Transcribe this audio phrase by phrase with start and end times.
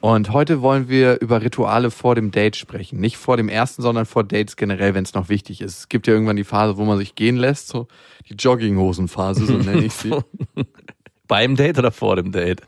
[0.00, 3.00] Und heute wollen wir über Rituale vor dem Date sprechen.
[3.00, 5.78] Nicht vor dem ersten, sondern vor Dates generell, wenn es noch wichtig ist.
[5.78, 7.86] Es gibt ja irgendwann die Phase, wo man sich gehen lässt, so
[8.28, 10.10] die Jogginghosenphase, so nenne ich sie.
[11.28, 12.62] Beim Date oder vor dem Date?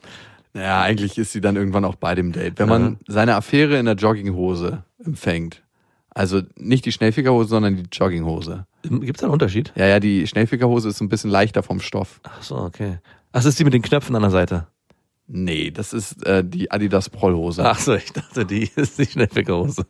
[0.52, 2.58] Naja, eigentlich ist sie dann irgendwann auch bei dem Date.
[2.58, 5.62] Wenn man seine Affäre in der Jogginghose empfängt.
[6.10, 8.66] Also nicht die Schnellfickerhose, sondern die Jogginghose.
[8.82, 9.72] Gibt es da einen Unterschied?
[9.76, 12.20] Ja, ja, die Schnellfickerhose ist ein bisschen leichter vom Stoff.
[12.24, 12.98] Ach so, okay.
[13.32, 14.66] Ach, das ist die mit den Knöpfen an der Seite.
[15.34, 17.64] Nee, das ist äh, die Adidas Prollhose.
[17.64, 19.86] Ach so, ich dachte, die ist die Schnellfickerhose.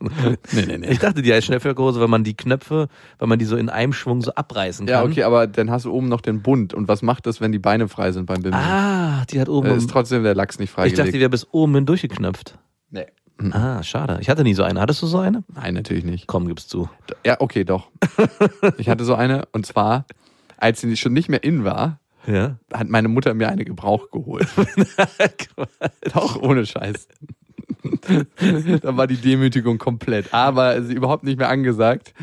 [0.52, 0.88] nee, nee, nee.
[0.90, 3.92] Ich dachte, die heißt Schnellfickerhose, weil man die Knöpfe, weil man die so in einem
[3.92, 4.94] Schwung so abreißen kann.
[4.94, 6.74] Ja, okay, aber dann hast du oben noch den Bund.
[6.74, 8.62] Und was macht das, wenn die Beine frei sind beim Bimmeln?
[8.62, 9.66] Ah, die hat oben.
[9.68, 10.98] Äh, ist trotzdem der Lachs nicht ich freigelegt.
[11.00, 12.56] dachte, die wäre bis oben hin durchgeknöpft.
[12.90, 13.06] nee.
[13.50, 14.18] Ah, schade.
[14.20, 14.80] Ich hatte nie so eine.
[14.80, 15.42] Hattest du so eine?
[15.52, 16.28] Nein, natürlich nicht.
[16.28, 16.88] Komm, gib's zu.
[17.26, 17.90] Ja, okay, doch.
[18.78, 20.06] ich hatte so eine und zwar,
[20.56, 22.56] als sie schon nicht mehr in war, Ja.
[22.72, 24.46] hat meine Mutter mir eine Gebrauch geholt.
[26.14, 27.08] doch, ohne Scheiß.
[28.82, 30.32] Dann war die Demütigung komplett.
[30.32, 32.14] Aber sie überhaupt nicht mehr angesagt.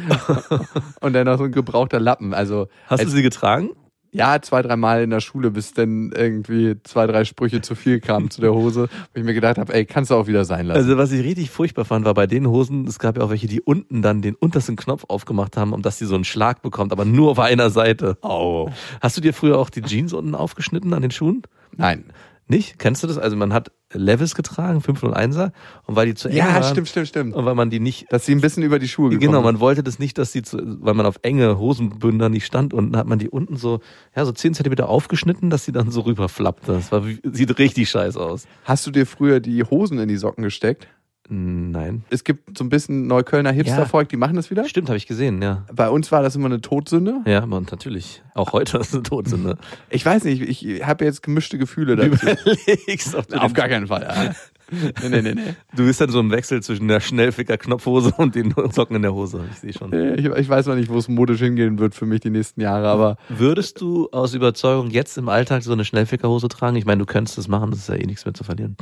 [1.01, 2.33] Und dann noch so ein gebrauchter Lappen.
[2.33, 3.71] Also Hast du als- sie getragen?
[4.11, 7.99] Ja, zwei, drei Mal in der Schule, bis dann irgendwie zwei, drei Sprüche zu viel
[7.99, 10.65] kamen zu der Hose, wo ich mir gedacht habe, ey, kannst du auch wieder sein
[10.65, 10.79] lassen.
[10.79, 13.47] Also was ich richtig furchtbar fand, war bei den Hosen, es gab ja auch welche,
[13.47, 16.91] die unten dann den untersten Knopf aufgemacht haben, um dass sie so einen Schlag bekommt,
[16.91, 18.17] aber nur auf einer Seite.
[18.21, 18.69] oh.
[19.01, 21.43] Hast du dir früher auch die Jeans unten aufgeschnitten an den Schuhen?
[21.75, 22.05] Nein.
[22.47, 22.79] Nicht?
[22.79, 23.19] Kennst du das?
[23.19, 25.51] Also man hat Levis getragen, 501er,
[25.85, 27.35] und weil die zu eng Ja, waren, stimmt, stimmt, stimmt.
[27.35, 29.59] und weil man die nicht Dass sie ein bisschen über die Schuhe gekommen Genau, man
[29.59, 32.99] wollte das nicht, dass sie, zu, weil man auf enge Hosenbünder nicht stand und dann
[32.99, 33.79] hat man die unten so,
[34.15, 36.73] ja, so 10 Zentimeter aufgeschnitten, dass sie dann so rüberflappte.
[36.73, 38.45] Das war, sieht richtig scheiße aus.
[38.63, 40.87] Hast du dir früher die Hosen in die Socken gesteckt?
[41.31, 42.03] Nein.
[42.09, 44.65] Es gibt so ein bisschen Neuköllner Hipstervolk, die machen das wieder.
[44.67, 45.63] Stimmt, habe ich gesehen, ja.
[45.71, 47.21] Bei uns war das immer eine Todsünde.
[47.25, 48.23] Ja, aber natürlich.
[48.33, 49.57] Auch heute ist eine Todsünde.
[49.91, 52.25] Ich weiß nicht, ich habe jetzt gemischte Gefühle dazu.
[52.25, 54.01] Überlegst, Auf den- gar keinen Fall.
[54.01, 54.33] Ja.
[54.71, 55.55] Nee, nee, nee, nee.
[55.75, 59.43] Du bist dann so im Wechsel zwischen der Schnellficker-Knopfhose und den Socken in der Hose.
[59.51, 59.91] Ich sehe schon.
[60.15, 62.87] Ich, ich weiß noch nicht, wo es modisch hingehen wird für mich die nächsten Jahre,
[62.87, 66.75] aber Würdest du aus Überzeugung jetzt im Alltag so eine Schnellfickerhose tragen?
[66.75, 68.77] Ich meine, du könntest das machen, das ist ja eh nichts mehr zu verlieren.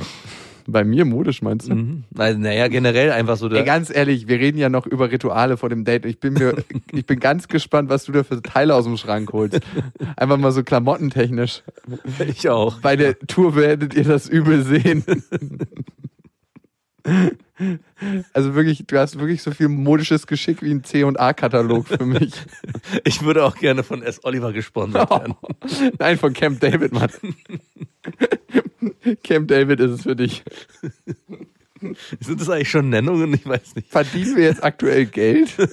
[0.70, 1.74] Bei mir modisch meinst du?
[1.74, 2.04] Mhm.
[2.16, 3.48] Also, naja, generell einfach so.
[3.50, 6.04] Ey, ganz ehrlich, wir reden ja noch über Rituale vor dem Date.
[6.04, 6.56] Ich bin mir,
[6.92, 9.60] ich bin ganz gespannt, was du da für Teile aus dem Schrank holst.
[10.16, 11.62] Einfach mal so klamottentechnisch.
[12.26, 12.80] ich auch.
[12.80, 15.04] Bei der Tour werdet ihr das übel sehen.
[18.32, 22.34] Also wirklich, du hast wirklich so viel modisches Geschick wie ein C&A-Katalog für mich.
[23.04, 24.24] Ich würde auch gerne von S.
[24.24, 25.34] Oliver gesponsert werden.
[25.98, 27.10] Nein, von Camp David, Mann.
[29.16, 30.44] Camp David ist es für dich.
[32.20, 33.32] Sind das eigentlich schon Nennungen?
[33.34, 33.88] Ich weiß nicht.
[33.88, 35.54] Verdienen wir jetzt aktuell Geld?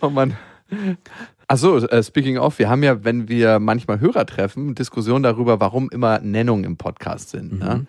[0.00, 0.36] oh Mann.
[1.48, 5.88] Achso, äh, speaking of, wir haben ja, wenn wir manchmal Hörer treffen, Diskussionen darüber, warum
[5.90, 7.60] immer Nennungen im Podcast sind.
[7.60, 7.86] Ne?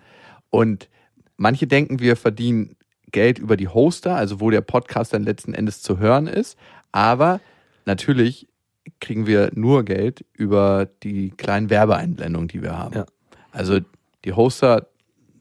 [0.49, 0.89] Und
[1.37, 2.75] manche denken, wir verdienen
[3.11, 6.57] Geld über die Hoster, also wo der Podcast dann letzten Endes zu hören ist.
[6.91, 7.39] Aber
[7.85, 8.47] natürlich
[8.99, 12.95] kriegen wir nur Geld über die kleinen Werbeeinblendungen, die wir haben.
[12.95, 13.05] Ja.
[13.51, 13.79] Also
[14.25, 14.87] die Hoster,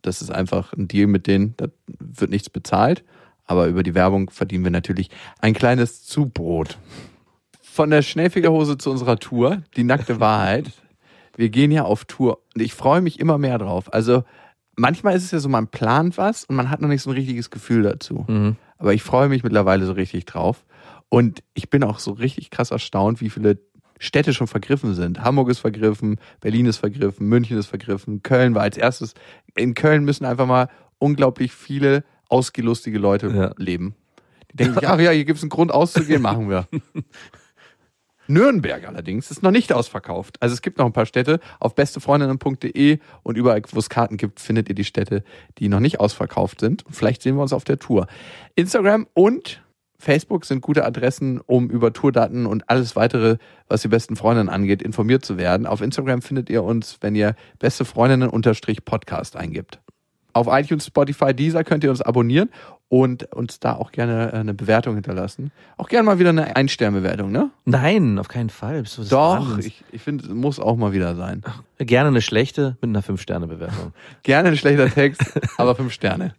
[0.02, 3.04] das ist einfach ein Deal mit denen, da wird nichts bezahlt,
[3.44, 6.78] aber über die Werbung verdienen wir natürlich ein kleines Zubrot.
[7.60, 10.72] Von der Schnellfegerhose zu unserer Tour, die nackte Wahrheit.
[11.36, 13.92] Wir gehen ja auf Tour und ich freue mich immer mehr drauf.
[13.92, 14.24] Also
[14.76, 17.16] manchmal ist es ja so, man plant was und man hat noch nicht so ein
[17.16, 18.24] richtiges Gefühl dazu.
[18.28, 18.56] Mhm.
[18.78, 20.64] Aber ich freue mich mittlerweile so richtig drauf.
[21.08, 23.58] Und ich bin auch so richtig krass erstaunt, wie viele
[23.98, 25.22] Städte schon vergriffen sind.
[25.22, 29.14] Hamburg ist vergriffen, Berlin ist vergriffen, München ist vergriffen, Köln war als erstes.
[29.54, 30.68] In Köln müssen einfach mal
[30.98, 33.52] unglaublich viele ausgelustige Leute Ja.
[33.56, 33.94] leben.
[34.52, 36.66] Die denken sich, ach ja, hier gibt es einen Grund auszugehen, machen wir.
[38.28, 40.36] Nürnberg allerdings ist noch nicht ausverkauft.
[40.42, 41.38] Also es gibt noch ein paar Städte.
[41.60, 45.22] Auf bestefreundinnen.de und überall, wo es Karten gibt, findet ihr die Städte,
[45.58, 46.84] die noch nicht ausverkauft sind.
[46.90, 48.08] Vielleicht sehen wir uns auf der Tour.
[48.56, 49.62] Instagram und
[49.98, 53.38] Facebook sind gute Adressen, um über Tourdaten und alles weitere,
[53.68, 55.66] was die besten Freundinnen angeht, informiert zu werden.
[55.66, 59.80] Auf Instagram findet ihr uns, wenn ihr beste Freundinnen-Podcast eingibt.
[60.32, 62.50] Auf iTunes, Spotify, Deezer könnt ihr uns abonnieren
[62.88, 65.50] und uns da auch gerne äh, eine Bewertung hinterlassen.
[65.78, 67.50] Auch gerne mal wieder eine Ein-Stern-Bewertung, ne?
[67.64, 68.84] Nein, auf keinen Fall.
[69.08, 71.42] Doch, ich, ich finde, es muss auch mal wieder sein.
[71.78, 73.92] Gerne eine schlechte mit einer 5-Sterne-Bewertung.
[74.22, 75.22] Gerne ein schlechter Text,
[75.56, 76.34] aber fünf Sterne.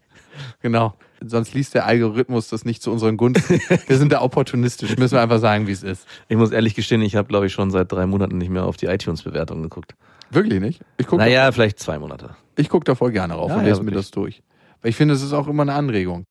[0.61, 0.93] Genau.
[1.25, 3.59] Sonst liest der Algorithmus das nicht zu unseren Gunsten.
[3.87, 6.05] Wir sind da opportunistisch, müssen wir einfach sagen, wie es ist.
[6.27, 8.77] Ich muss ehrlich gestehen, ich habe, glaube ich, schon seit drei Monaten nicht mehr auf
[8.77, 9.95] die iTunes-Bewertung geguckt.
[10.29, 10.81] Wirklich nicht?
[10.97, 12.31] Ich gucke Naja, vielleicht zwei Monate.
[12.55, 14.05] ich guck da voll gerne rauf Ja, und ja, lese mir wirklich.
[14.05, 14.43] das durch.
[14.81, 16.25] Weil ich finde, es ist auch immer eine Anregung.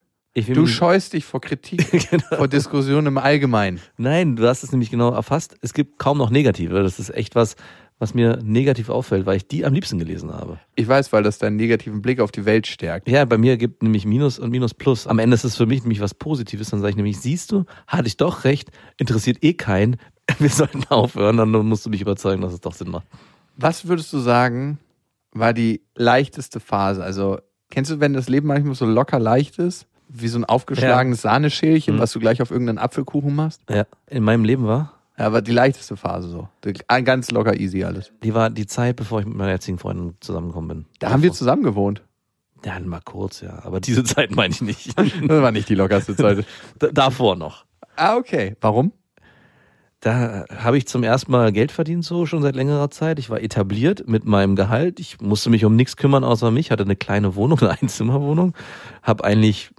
[0.53, 1.81] Du scheust dich vor Kritik,
[2.11, 2.37] Genau.
[2.37, 3.81] vor Diskussionen im Allgemeinen.
[3.97, 5.57] Nein, du hast es nämlich genau erfasst.
[5.63, 6.83] Es gibt kaum noch negative.
[6.83, 7.57] Das ist echt was,
[7.99, 10.59] was mir negativ auffällt, weil ich die am liebsten gelesen habe.
[10.75, 13.09] Ich weiß, weil das deinen negativen Blick auf die Welt stärkt.
[13.09, 15.07] Ja, bei mir gibt nämlich Minus und Minus Plus.
[15.07, 16.71] Am Ende ist es für mich nämlich was Positives.
[16.71, 19.97] Dann sage ich nämlich, siehst du, hatte ich doch recht, interessiert eh keinen.
[20.39, 23.07] Wir sollten aufhören, dann musst du mich überzeugen, dass es doch Sinn macht.
[23.57, 24.79] Was würdest du sagen,
[25.33, 27.03] war die leichteste Phase?
[27.03, 27.39] Also,
[27.71, 29.87] kennst du, wenn das Leben manchmal so locker leicht ist?
[30.09, 31.99] Wie so ein aufgeschlagenes Sahneschälchen, Mhm.
[32.01, 33.63] was du gleich auf irgendeinen Apfelkuchen machst?
[33.71, 36.49] Ja, in meinem Leben war, Ja, aber die leichteste Phase so.
[36.89, 38.13] Ganz locker easy alles.
[38.23, 40.87] die war die Zeit, bevor ich mit meiner jetzigen Freundin zusammengekommen bin.
[40.99, 42.03] Da haben wir zusammen gewohnt.
[42.65, 43.65] Ja, mal kurz, ja.
[43.65, 44.95] Aber diese Zeit meine ich nicht.
[44.97, 46.45] Das war nicht die lockerste Zeit.
[46.93, 47.65] Davor noch.
[47.97, 48.57] ah, okay.
[48.61, 48.93] Warum?
[50.01, 53.19] Da habe ich zum ersten Mal Geld verdient, so schon seit längerer Zeit.
[53.19, 55.01] Ich war etabliert mit meinem Gehalt.
[55.01, 56.71] Ich musste mich um nichts kümmern außer mich.
[56.71, 58.55] Hatte eine kleine Wohnung, eine Einzimmerwohnung.
[59.03, 59.71] Habe eigentlich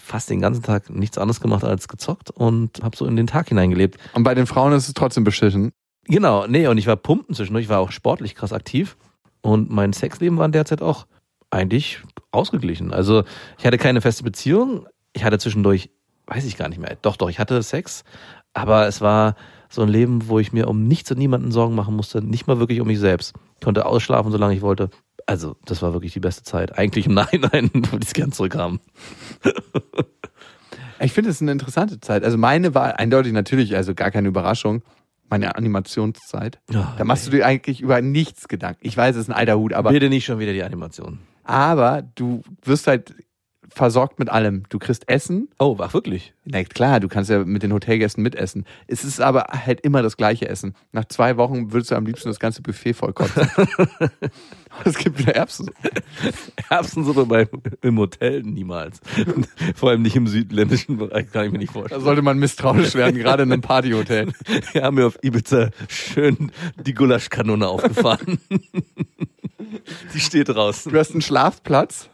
[0.00, 3.48] fast den ganzen Tag nichts anderes gemacht als gezockt und habe so in den Tag
[3.48, 3.98] hineingelebt.
[4.14, 5.72] Und bei den Frauen ist es trotzdem beschissen.
[6.06, 7.64] Genau, nee, und ich war pumpen zwischendurch.
[7.64, 8.96] Ich war auch sportlich krass aktiv.
[9.40, 11.06] Und mein Sexleben war in der Zeit auch
[11.50, 12.92] eigentlich ausgeglichen.
[12.92, 13.24] Also
[13.58, 14.86] ich hatte keine feste Beziehung.
[15.12, 15.90] Ich hatte zwischendurch,
[16.26, 16.96] weiß ich gar nicht mehr.
[17.00, 18.04] Doch, doch, ich hatte Sex.
[18.52, 19.34] Aber es war
[19.68, 22.22] so ein Leben, wo ich mir um nichts und niemanden Sorgen machen musste.
[22.22, 23.34] Nicht mal wirklich um mich selbst.
[23.56, 24.90] Ich konnte ausschlafen, solange ich wollte.
[25.26, 26.76] Also, das war wirklich die beste Zeit.
[26.78, 28.80] Eigentlich im Nachhinein würde ich es gern zurückhaben.
[31.00, 32.24] Ich finde es eine interessante Zeit.
[32.24, 34.82] Also meine war eindeutig natürlich, also gar keine Überraschung,
[35.28, 36.60] meine Animationszeit.
[36.70, 38.86] Ja, Da machst du dir eigentlich über nichts Gedanken.
[38.86, 41.18] Ich weiß, es ist ein alter Hut, aber, Bitte nicht schon wieder die Animation.
[41.42, 43.14] aber du wirst halt
[43.74, 44.62] versorgt mit allem.
[44.68, 45.48] Du kriegst Essen.
[45.58, 46.32] Oh, ach wirklich?
[46.44, 48.64] Na klar, du kannst ja mit den Hotelgästen mitessen.
[48.86, 50.74] Es ist aber halt immer das gleiche Essen.
[50.92, 53.48] Nach zwei Wochen würdest du am liebsten das ganze Buffet vollkotzen.
[54.84, 55.70] es gibt wieder Erbsen.
[56.70, 57.48] Erbsensuppe beim,
[57.82, 59.00] im Hotel niemals.
[59.74, 62.02] Vor allem nicht im südländischen Bereich, kann ich mir nicht Da vorstellen.
[62.02, 64.32] sollte man misstrauisch werden, gerade in einem Partyhotel.
[64.72, 66.52] Wir haben mir auf Ibiza schön
[66.84, 68.38] die Gulaschkanone aufgefahren.
[70.14, 70.92] die steht draußen.
[70.92, 72.08] Du hast einen Schlafplatz.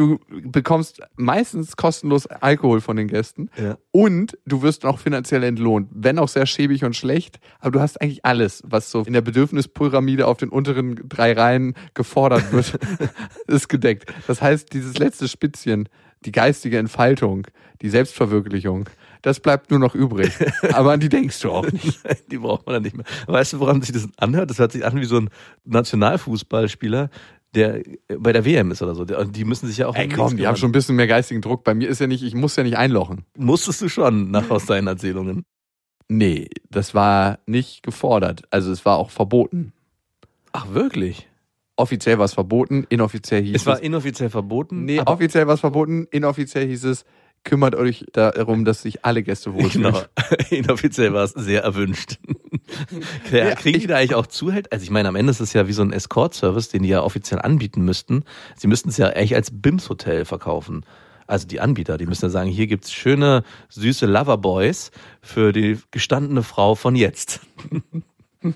[0.00, 3.50] Du bekommst meistens kostenlos Alkohol von den Gästen.
[3.62, 3.76] Ja.
[3.90, 5.90] Und du wirst auch finanziell entlohnt.
[5.92, 7.38] Wenn auch sehr schäbig und schlecht.
[7.58, 11.74] Aber du hast eigentlich alles, was so in der Bedürfnispyramide auf den unteren drei Reihen
[11.92, 12.78] gefordert wird,
[13.46, 14.10] ist gedeckt.
[14.26, 15.86] Das heißt, dieses letzte Spitzchen,
[16.24, 17.46] die geistige Entfaltung,
[17.82, 18.88] die Selbstverwirklichung,
[19.20, 20.32] das bleibt nur noch übrig.
[20.72, 22.00] Aber an die denkst du auch nicht.
[22.30, 23.04] Die braucht man dann nicht mehr.
[23.26, 24.48] Weißt du, woran sich das anhört?
[24.48, 25.28] Das hört sich an wie so ein
[25.66, 27.10] Nationalfußballspieler,
[27.54, 27.82] der
[28.18, 29.04] bei der WM ist oder so.
[29.04, 31.64] Die müssen sich ja auch Ey komm, die haben schon ein bisschen mehr geistigen Druck.
[31.64, 33.24] Bei mir ist ja nicht, ich muss ja nicht einlochen.
[33.36, 35.44] Musstest du schon, nach aus deinen Erzählungen.
[36.08, 38.42] Nee, das war nicht gefordert.
[38.50, 39.72] Also es war auch verboten.
[40.52, 41.28] Ach, wirklich?
[41.76, 43.66] Offiziell war es verboten, inoffiziell hieß Es es.
[43.66, 44.84] war inoffiziell verboten.
[44.84, 47.04] nee, offiziell war es verboten, inoffiziell hieß es,
[47.44, 49.92] kümmert euch darum, dass sich alle Gäste wohlfühlen.
[49.92, 50.02] Genau.
[50.50, 52.18] Inoffiziell war es sehr erwünscht.
[53.32, 54.70] Ja, kriegen ich- die da eigentlich auch Zuhalt?
[54.72, 57.02] Also ich meine, am Ende ist es ja wie so ein Escort-Service, den die ja
[57.02, 58.22] offiziell anbieten müssten.
[58.56, 60.84] Sie müssten es ja eigentlich als BIMS-Hotel verkaufen.
[61.26, 66.44] Also die Anbieter, die müssen ja sagen, hier gibt's schöne, süße Loverboys für die gestandene
[66.44, 67.40] Frau von jetzt.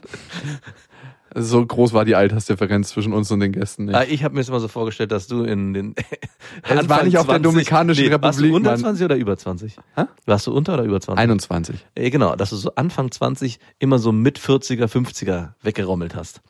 [1.36, 3.94] So groß war die Altersdifferenz zwischen uns und den Gästen nicht.
[3.94, 5.94] Ah, Ich habe mir das immer so vorgestellt, dass du in den
[6.68, 8.80] Es war nicht auf der Dominikanischen Warst du Republik, unter Mann.
[8.80, 9.76] 20 oder über 20?
[9.96, 10.04] Hä?
[10.26, 11.20] Warst du unter oder über 20?
[11.20, 11.86] 21.
[11.98, 16.40] Ja, genau, dass du so Anfang 20 immer so mit 40er, 50er weggerommelt hast.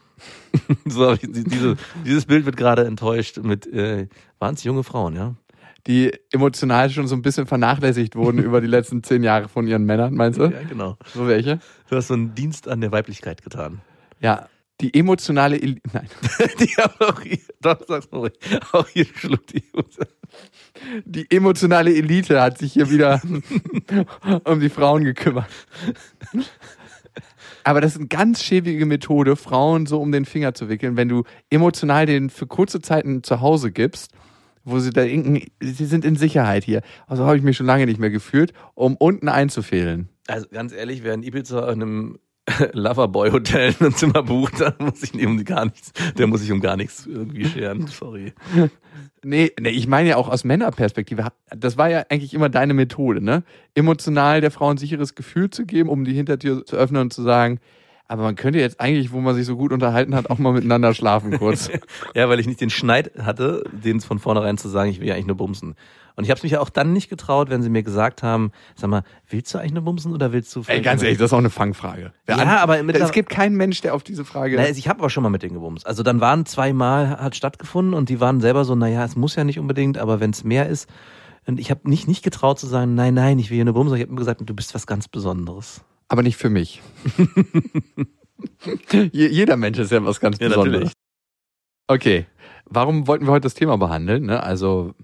[0.87, 5.35] so, diese, dieses Bild wird gerade enttäuscht mit, äh, waren es junge Frauen, ja?
[5.87, 9.85] Die emotional schon so ein bisschen vernachlässigt wurden über die letzten zehn Jahre von ihren
[9.85, 10.45] Männern, meinst du?
[10.45, 10.97] Ja, genau.
[11.13, 11.59] So welche?
[11.91, 13.81] Du hast so einen Dienst an der Weiblichkeit getan.
[14.21, 14.49] Ja.
[14.81, 16.09] Die emotionale, El nein.
[16.61, 18.33] Die haben auch hier, doch, sag's mal ruhig,
[18.73, 19.63] auch hier schluckt die
[21.05, 23.21] Die emotionale Elite hat sich hier wieder
[24.45, 25.49] um die Frauen gekümmert.
[27.63, 31.09] Aber das ist eine ganz schäbige Methode, Frauen so um den Finger zu wickeln, wenn
[31.09, 34.11] du emotional denen für kurze Zeit ein Zuhause gibst,
[34.65, 36.83] wo sie da denken, sie sind in Sicherheit hier.
[37.07, 40.09] Also habe ich mich schon lange nicht mehr gefühlt, um unten einzufehlen.
[40.27, 42.19] Also ganz ehrlich, wer in Ibiza in einem
[42.73, 46.61] Loverboy Hotel ein Zimmer bucht, da muss ich um gar nichts, der muss sich um
[46.61, 47.87] gar nichts irgendwie scheren.
[47.87, 48.33] Sorry.
[49.27, 51.29] Nee, nee, ich meine ja auch aus Männerperspektive.
[51.49, 53.43] Das war ja eigentlich immer deine Methode, ne?
[53.75, 57.23] Emotional der Frau ein sicheres Gefühl zu geben, um die Hintertür zu öffnen und zu
[57.23, 57.59] sagen,
[58.15, 60.95] aber man könnte jetzt eigentlich, wo man sich so gut unterhalten hat, auch mal miteinander
[60.95, 61.69] schlafen kurz.
[62.15, 65.15] ja, weil ich nicht den Schneid hatte, denen von vornherein zu sagen, ich will ja
[65.15, 65.75] eigentlich nur bumsen.
[66.15, 68.53] Und ich habe es mich ja auch dann nicht getraut, wenn sie mir gesagt haben,
[68.77, 70.63] sag mal, willst du eigentlich nur bumsen oder willst du...
[70.69, 72.13] Ey, ganz ehrlich, das ist auch eine Fangfrage.
[72.29, 74.55] Ja, an, aber es gibt keinen Mensch, der auf diese Frage...
[74.55, 75.85] Naja, ich habe aber schon mal mit denen gebumst.
[75.85, 79.43] Also dann waren zweimal, hat stattgefunden und die waren selber so, naja, es muss ja
[79.43, 80.89] nicht unbedingt, aber wenn es mehr ist...
[81.47, 83.97] Und ich habe nicht, nicht getraut zu sagen, nein, nein, ich will hier nur bumsen.
[83.97, 85.85] Ich habe mir gesagt, du bist was ganz Besonderes.
[86.15, 86.81] Aber nicht für mich.
[89.13, 90.93] Jeder Mensch ist ja was ganz ja, Besonderes.
[90.93, 90.93] Natürlich.
[91.89, 92.27] Okay,
[92.67, 94.27] warum wollten wir heute das Thema behandeln?
[94.27, 94.41] Ne?
[94.41, 94.95] Also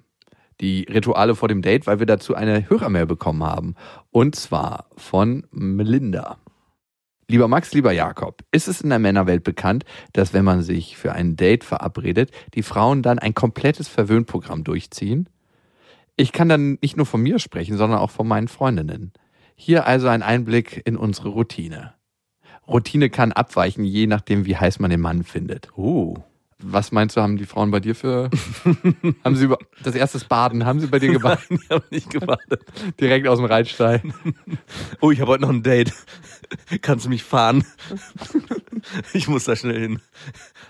[0.61, 3.75] die Rituale vor dem Date, weil wir dazu eine Hörermail bekommen haben.
[4.13, 6.39] Und zwar von Melinda.
[7.27, 11.11] Lieber Max, lieber Jakob, ist es in der Männerwelt bekannt, dass wenn man sich für
[11.11, 15.29] ein Date verabredet, die Frauen dann ein komplettes Verwöhnprogramm durchziehen?
[16.17, 19.13] Ich kann dann nicht nur von mir sprechen, sondern auch von meinen Freundinnen.
[19.63, 21.93] Hier also ein Einblick in unsere Routine.
[22.67, 25.69] Routine kann abweichen, je nachdem, wie heiß man den Mann findet.
[25.77, 26.17] Oh.
[26.63, 28.31] Was meinst du, haben die Frauen bei dir für.
[29.23, 31.45] haben sie über das erste Baden, haben sie bei dir gebadet?
[31.51, 32.65] Nein, ich habe nicht gebadet.
[32.99, 34.01] Direkt aus dem Reitstall.
[35.03, 35.93] Oh, ich habe heute noch ein Date.
[36.83, 37.65] Kannst du mich fahren?
[39.13, 40.01] Ich muss da schnell hin.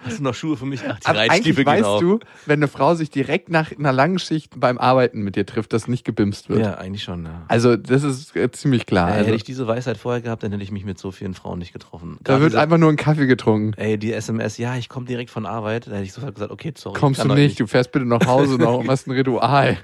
[0.04, 0.80] Hast du noch Schuhe für mich?
[0.86, 2.00] Ach, die Aber Reitstiefel weißt auf.
[2.00, 5.72] du, wenn eine Frau sich direkt nach einer langen Schicht beim Arbeiten mit dir trifft,
[5.72, 6.60] dass nicht gebimst wird.
[6.60, 7.24] Ja, eigentlich schon.
[7.24, 7.44] Ja.
[7.48, 9.08] Also das ist äh, ziemlich klar.
[9.08, 11.34] Ja, also, hätte ich diese Weisheit vorher gehabt, dann hätte ich mich mit so vielen
[11.34, 12.18] Frauen nicht getroffen.
[12.24, 13.74] Gerade da wird diese, einfach nur ein Kaffee getrunken.
[13.74, 15.86] Ey, die SMS, ja, ich komme direkt von Arbeit.
[15.86, 16.98] Da hätte ich sofort gesagt, okay, sorry.
[16.98, 19.78] Kommst du nicht, nicht, du fährst bitte nach Hause noch und machst ein Ritual.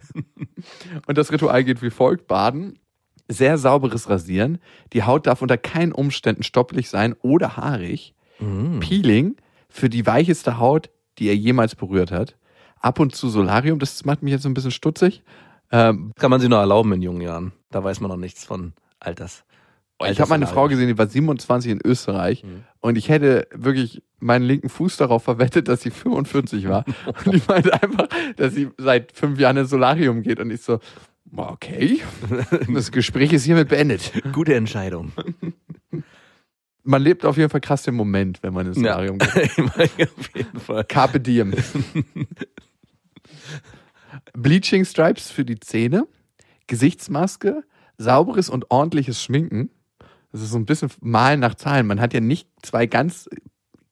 [1.07, 2.79] und das Ritual geht wie folgt: Baden,
[3.29, 4.59] sehr sauberes Rasieren.
[4.93, 8.15] Die Haut darf unter keinen Umständen stopplich sein oder haarig.
[8.39, 8.81] Mhm.
[8.81, 9.37] Peeling
[9.69, 12.37] für die weicheste Haut, die er jemals berührt hat.
[12.81, 15.23] Ab und zu Solarium, das macht mich jetzt so ein bisschen stutzig.
[15.73, 17.53] Ähm, Kann man sich nur erlauben in jungen Jahren.
[17.71, 19.45] Da weiß man noch nichts von Alters.
[20.05, 22.65] Ich habe meine Frau gesehen, die war 27 in Österreich mhm.
[22.81, 26.85] und ich hätte wirklich meinen linken Fuß darauf verwettet, dass sie 45 war.
[27.25, 28.07] und ich meinte einfach,
[28.37, 30.81] dass sie seit fünf Jahren ins Solarium geht und ich so,
[31.39, 32.01] okay,
[32.73, 34.13] das Gespräch ist hiermit beendet.
[34.33, 35.13] Gute Entscheidung.
[36.83, 39.01] Man lebt auf jeden Fall krass den Moment, wenn man ins ja.
[39.05, 39.21] geht.
[39.21, 40.85] auf jeden Fall.
[40.85, 41.53] Carpe diem.
[44.35, 46.07] Bleaching Stripes für die Zähne,
[46.69, 47.65] Gesichtsmaske,
[47.99, 49.71] sauberes und ordentliches Schminken.
[50.31, 51.89] Das ist so ein bisschen Malen nach Zahlen.
[51.89, 53.29] Man hat ja nicht zwei ganz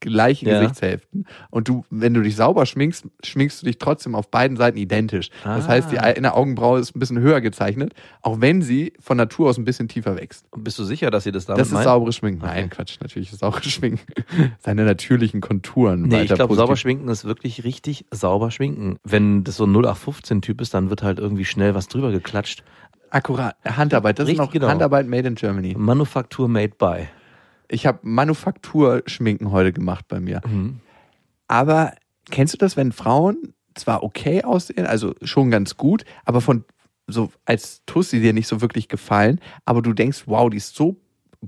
[0.05, 0.61] gleiche ja.
[0.61, 1.27] Gesichtshälften.
[1.51, 5.31] Und du, wenn du dich sauber schminkst, schminkst du dich trotzdem auf beiden Seiten identisch.
[5.45, 5.57] Ah.
[5.57, 6.03] Das heißt, die ah.
[6.03, 9.89] eine Augenbraue ist ein bisschen höher gezeichnet, auch wenn sie von Natur aus ein bisschen
[9.89, 10.47] tiefer wächst.
[10.57, 11.85] Bist du sicher, dass sie das damit Das ist meint?
[11.85, 12.45] sauberes Schminken.
[12.45, 14.01] Nein, Quatsch, natürlich ist sauberes Schminken.
[14.61, 16.03] Seine natürlichen Konturen.
[16.03, 18.99] Nee, ich glaube, sauber schminken ist wirklich richtig sauber schminken.
[19.05, 22.63] Wenn das so ein 0815-Typ ist, dann wird halt irgendwie schnell was drüber geklatscht.
[23.15, 23.55] Akkurat.
[23.65, 24.19] Handarbeit.
[24.19, 24.67] Das Richtig, ist noch genau.
[24.67, 25.75] Handarbeit made in Germany.
[25.79, 27.07] Manufaktur made by.
[27.75, 30.41] Ich habe Manufakturschminken heute gemacht bei mir.
[30.47, 30.81] Mhm.
[31.49, 31.93] Aber
[32.31, 36.65] kennst du das, wenn Frauen zwar okay aussehen, also schon ganz gut, aber von
[37.07, 40.97] so als Tussi dir nicht so wirklich gefallen, aber du denkst, wow, die ist so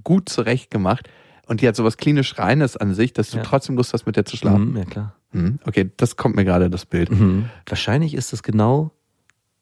[0.05, 1.09] gut zurechtgemacht
[1.47, 3.43] und die hat sowas klinisch Reines an sich, dass du ja.
[3.43, 4.73] trotzdem Lust hast, mit der zu schlafen.
[4.73, 5.17] Mhm, ja, klar.
[5.33, 7.11] Mhm, okay, das kommt mir gerade, das Bild.
[7.11, 7.49] Mhm.
[7.67, 8.91] Wahrscheinlich ist es genau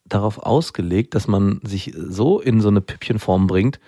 [0.06, 3.78] darauf ausgelegt, dass man sich so in so eine Püppchenform bringt,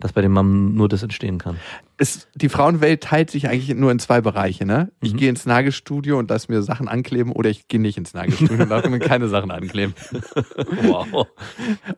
[0.00, 1.58] dass bei dem Mann nur das entstehen kann.
[2.02, 4.66] Es, die Frauenwelt teilt sich eigentlich nur in zwei Bereiche.
[4.66, 4.90] Ne?
[5.00, 5.18] Ich mhm.
[5.18, 8.68] gehe ins Nagelstudio und lasse mir Sachen ankleben oder ich gehe nicht ins Nagelstudio und
[8.68, 9.94] lasse mir keine Sachen ankleben.
[10.82, 11.28] wow.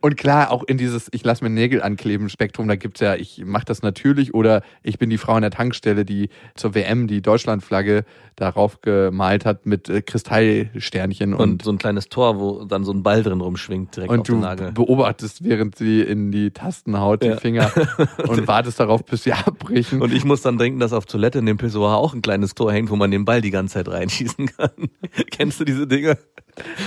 [0.03, 3.43] Und klar, auch in dieses Ich lasse mir Nägel ankleben Spektrum, da gibt's ja, ich
[3.47, 7.23] mache das natürlich oder ich bin die Frau an der Tankstelle, die zur WM die
[7.23, 8.05] Deutschlandflagge
[8.37, 11.35] darauf gemalt hat mit äh, Kristallsternchen.
[11.35, 14.21] Und, und, so ein kleines Tor, wo dann so ein Ball drin rumschwingt direkt und
[14.21, 14.69] auf den Nagel.
[14.69, 17.35] Und du beobachtest, während sie in die Tasten haut, ja.
[17.35, 17.71] die Finger
[18.29, 19.94] und wartest darauf, bis sie abbrechen.
[20.01, 22.73] Und ich muss dann denken, dass auf Toilette in dem Pissoir auch ein kleines Tor
[22.73, 24.71] hängt, wo man den Ball die ganze Zeit reinschießen kann.
[25.31, 26.19] Kennst du diese Dinge?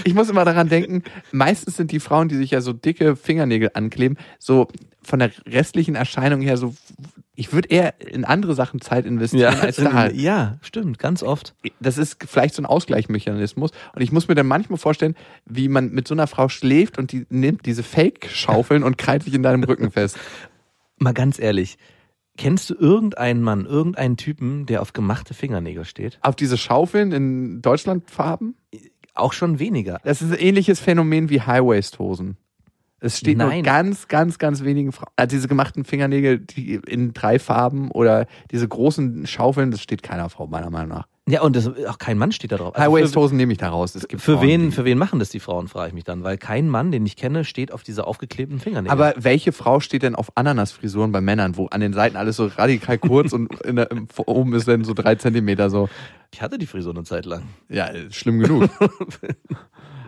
[0.04, 3.72] Ich muss immer daran denken, meistens sind die Frauen, die sich ja so dicke Fingernägel
[3.74, 4.68] ankleben, so
[5.02, 6.74] von der restlichen Erscheinung her so
[7.40, 10.10] ich würde eher in andere Sachen Zeit investieren ja, als da.
[10.10, 11.54] Ja, stimmt, ganz oft.
[11.80, 13.70] Das ist vielleicht so ein Ausgleichsmechanismus.
[13.94, 17.12] Und ich muss mir dann manchmal vorstellen, wie man mit so einer Frau schläft und
[17.12, 20.18] die nimmt diese Fake-Schaufeln und krallt sich in deinem Rücken fest.
[20.98, 21.78] Mal ganz ehrlich,
[22.38, 26.20] Kennst du irgendeinen Mann, irgendeinen Typen, der auf gemachte Fingernägel steht?
[26.22, 28.56] Auf diese Schaufeln in Deutschlandfarben?
[29.16, 30.00] Auch schon weniger.
[30.04, 32.38] Das ist ein ähnliches Phänomen wie High-Waist-Hosen.
[33.00, 33.64] Es steht nur Nein.
[33.64, 35.12] ganz, ganz, ganz wenigen Frauen.
[35.16, 40.30] Also diese gemachten Fingernägel die in drei Farben oder diese großen Schaufeln, das steht keiner
[40.30, 41.08] Frau, meiner Meinung nach.
[41.30, 42.74] Ja, und das, auch kein Mann steht da drauf.
[42.74, 43.94] Also High-Waist-Hosen nehme ich da raus.
[43.96, 46.24] Es gibt für, Frauen, wen, für wen machen das die Frauen, frage ich mich dann,
[46.24, 48.92] weil kein Mann, den ich kenne, steht auf diese aufgeklebten Fingernägel.
[48.92, 52.46] Aber welche Frau steht denn auf Ananasfrisuren bei Männern, wo an den Seiten alles so
[52.46, 53.90] radikal kurz und der,
[54.26, 55.90] oben ist dann so drei Zentimeter so?
[56.34, 57.44] ich hatte die Frisur eine Zeit lang.
[57.70, 58.70] Ja, schlimm genug.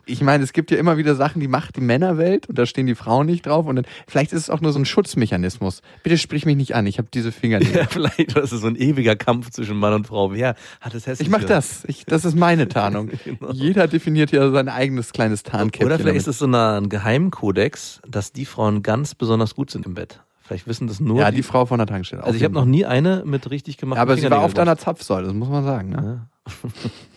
[0.10, 2.88] Ich meine, es gibt ja immer wieder Sachen, die macht die Männerwelt und da stehen
[2.88, 3.66] die Frauen nicht drauf.
[3.68, 5.82] Und dann, vielleicht ist es auch nur so ein Schutzmechanismus.
[6.04, 7.76] Bitte sprich mich nicht an, ich habe diese Fingernägel.
[7.76, 10.34] Ja, vielleicht war es so ein ewiger Kampf zwischen Mann und Frau.
[10.34, 11.28] Wer hat es hässlich?
[11.28, 11.84] Ich mach das.
[11.88, 13.12] Ich, das ist meine Tarnung.
[13.30, 13.52] Genau.
[13.52, 15.86] Jeder definiert ja sein eigenes kleines Tarnkäppchen.
[15.86, 16.36] Oder vielleicht ist damit.
[16.36, 20.22] es so ein Geheimkodex, dass die Frauen ganz besonders gut sind im Bett.
[20.50, 22.24] Vielleicht wissen das nur ja, die Frau von der Tankstelle.
[22.24, 24.54] Also ich habe noch nie eine mit richtig gemachten Ja, aber sie war Fingernägeln auf
[24.56, 25.90] deiner Zapfsäule, das muss man sagen.
[25.90, 25.98] Ne?
[26.00, 26.28] gemacht.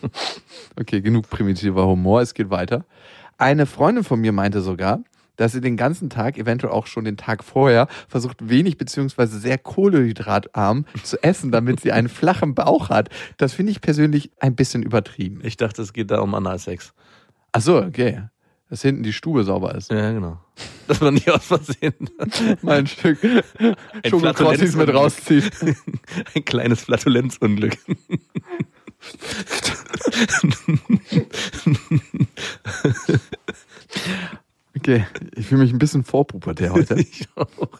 [0.79, 2.85] Okay, genug primitiver Humor, es geht weiter.
[3.39, 4.99] Eine Freundin von mir meinte sogar,
[5.35, 9.57] dass sie den ganzen Tag, eventuell auch schon den Tag vorher, versucht wenig beziehungsweise sehr
[9.57, 13.09] kohlehydratarm zu essen, damit sie einen flachen Bauch hat.
[13.37, 15.41] Das finde ich persönlich ein bisschen übertrieben.
[15.43, 16.93] Ich dachte, es geht da um Analsex.
[17.51, 18.21] Ach so, okay.
[18.73, 19.91] Dass hinten die Stube sauber ist.
[19.91, 20.39] Ja, genau.
[20.87, 21.93] Dass man nicht aus Versehen
[22.63, 23.19] Mal ein Stück
[24.09, 25.51] Schokokrossis mit rauszieht.
[26.33, 27.77] ein kleines Flatulenzunglück.
[34.75, 36.95] Okay, ich fühle mich ein bisschen vorpubertär heute.
[36.99, 37.79] Ich auch.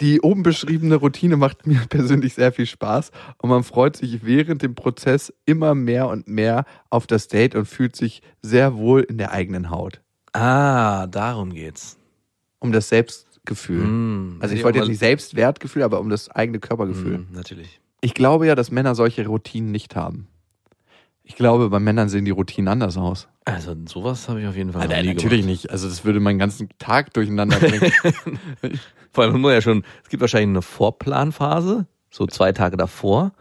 [0.00, 4.62] Die oben beschriebene Routine macht mir persönlich sehr viel Spaß und man freut sich während
[4.62, 9.18] dem Prozess immer mehr und mehr auf das Date und fühlt sich sehr wohl in
[9.18, 10.00] der eigenen Haut.
[10.32, 11.98] Ah, darum geht's.
[12.58, 13.84] Um das Selbstgefühl.
[13.84, 17.18] Mm, Also ich wollte jetzt nicht Selbstwertgefühl, aber um das eigene Körpergefühl.
[17.18, 17.80] Mm, natürlich.
[18.00, 20.26] Ich glaube ja, dass Männer solche Routinen nicht haben.
[21.22, 23.28] Ich glaube, bei Männern sehen die Routinen anders aus.
[23.44, 25.44] Also sowas habe ich auf jeden Fall nie natürlich gemacht.
[25.44, 25.70] nicht.
[25.70, 27.92] Also das würde meinen ganzen Tag durcheinander bringen.
[29.12, 33.32] Vor allem muss ja schon, es gibt wahrscheinlich eine Vorplanphase, so zwei Tage davor.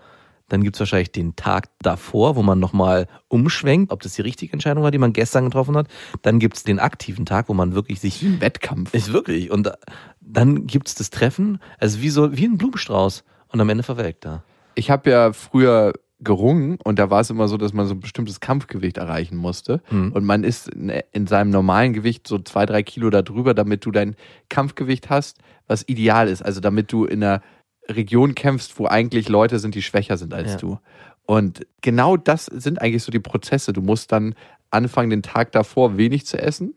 [0.50, 4.84] Dann gibt's wahrscheinlich den Tag davor, wo man nochmal umschwenkt, ob das die richtige Entscheidung
[4.84, 5.88] war, die man gestern getroffen hat.
[6.24, 8.94] Dann gibt's den aktiven Tag, wo man wirklich sich Ein Wettkampf.
[8.94, 9.50] Ist wirklich.
[9.50, 9.78] Und da-
[10.20, 13.24] dann gibt's das Treffen, also wie so wie ein Blumenstrauß.
[13.48, 14.44] Und am Ende verwelkt er.
[14.76, 18.00] Ich habe ja früher gerungen und da war es immer so, dass man so ein
[18.00, 19.82] bestimmtes Kampfgewicht erreichen musste.
[19.90, 20.12] Mhm.
[20.12, 23.92] Und man ist in, in seinem normalen Gewicht so zwei, drei Kilo darüber, damit du
[23.92, 24.16] dein
[24.50, 26.44] Kampfgewicht hast, was ideal ist.
[26.44, 27.42] Also damit du in einer
[27.90, 30.58] Region kämpfst, wo eigentlich Leute sind, die schwächer sind als Ja.
[30.58, 30.80] du.
[31.26, 33.74] Und genau das sind eigentlich so die Prozesse.
[33.74, 34.36] Du musst dann
[34.70, 36.74] anfangen, den Tag davor wenig zu essen.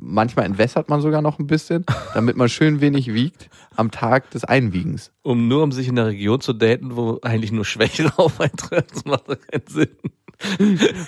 [0.00, 1.84] Manchmal entwässert man sogar noch ein bisschen,
[2.14, 5.10] damit man schön wenig wiegt am Tag des Einwiegens.
[5.22, 8.56] Um nur um sich in einer Region zu daten, wo eigentlich nur Schwächere auf einen
[8.56, 9.88] treffen, das macht doch keinen Sinn.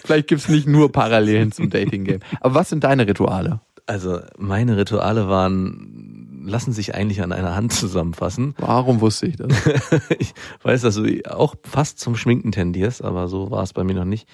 [0.05, 2.21] Vielleicht gibt's nicht nur Parallelen zum Dating-Game.
[2.41, 3.61] Aber was sind deine Rituale?
[3.87, 8.55] Also meine Rituale waren, lassen sich eigentlich an einer Hand zusammenfassen.
[8.59, 9.49] Warum wusste ich das?
[10.19, 13.95] ich weiß, dass du auch fast zum Schminken tendierst, aber so war es bei mir
[13.95, 14.29] noch nicht.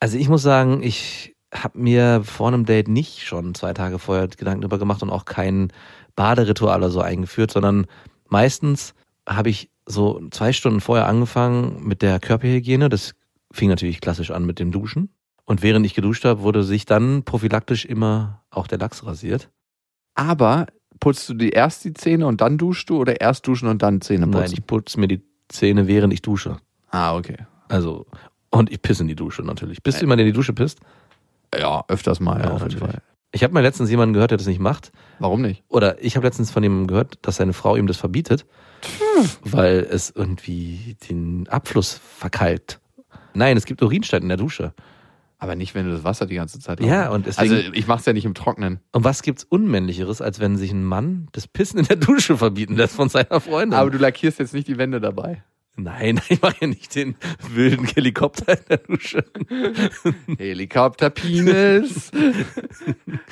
[0.00, 4.28] Also ich muss sagen, ich habe mir vor einem Date nicht schon zwei Tage vorher
[4.28, 5.72] Gedanken drüber gemacht und auch kein
[6.16, 7.86] Baderitual oder so eingeführt, sondern
[8.28, 8.94] meistens
[9.28, 12.88] habe ich so zwei Stunden vorher angefangen mit der Körperhygiene.
[12.88, 13.14] Das
[13.52, 15.10] fing natürlich klassisch an mit dem Duschen.
[15.44, 19.48] Und während ich geduscht habe, wurde sich dann prophylaktisch immer auch der Lachs rasiert.
[20.14, 20.66] Aber
[20.98, 24.00] putzt du die erst die Zähne und dann duschst du oder erst duschen und dann
[24.00, 24.40] Zähne putzen?
[24.40, 26.56] Nein, ich putze mir die Zähne, während ich dusche.
[26.90, 27.36] ah, okay.
[27.68, 28.06] Also,
[28.50, 29.82] und ich pisse in die Dusche natürlich.
[29.82, 30.80] Bist du jemand, der in die Dusche pisst?
[31.58, 32.78] Ja, öfters mal, ja, auf jeden.
[32.78, 33.02] Fall.
[33.32, 34.92] Ich habe mal letztens jemanden gehört, der das nicht macht.
[35.18, 35.62] Warum nicht?
[35.68, 38.46] Oder ich habe letztens von jemandem gehört, dass seine Frau ihm das verbietet,
[39.44, 42.80] weil es irgendwie den Abfluss verkeilt.
[43.34, 44.72] Nein, es gibt Urinstein in der Dusche.
[45.38, 48.06] Aber nicht, wenn du das Wasser die ganze Zeit Ja, und deswegen- Also ich mach's
[48.06, 48.80] ja nicht im Trocknen.
[48.92, 52.74] Und was gibt's Unmännlicheres, als wenn sich ein Mann das Pissen in der Dusche verbieten
[52.76, 53.78] lässt von seiner Freundin?
[53.78, 55.42] Aber du lackierst jetzt nicht die Wände dabei.
[55.76, 57.16] Nein, ich mache ja nicht den
[57.50, 59.24] wilden Helikopter in der Dusche.
[60.38, 62.10] Helikopterpenis.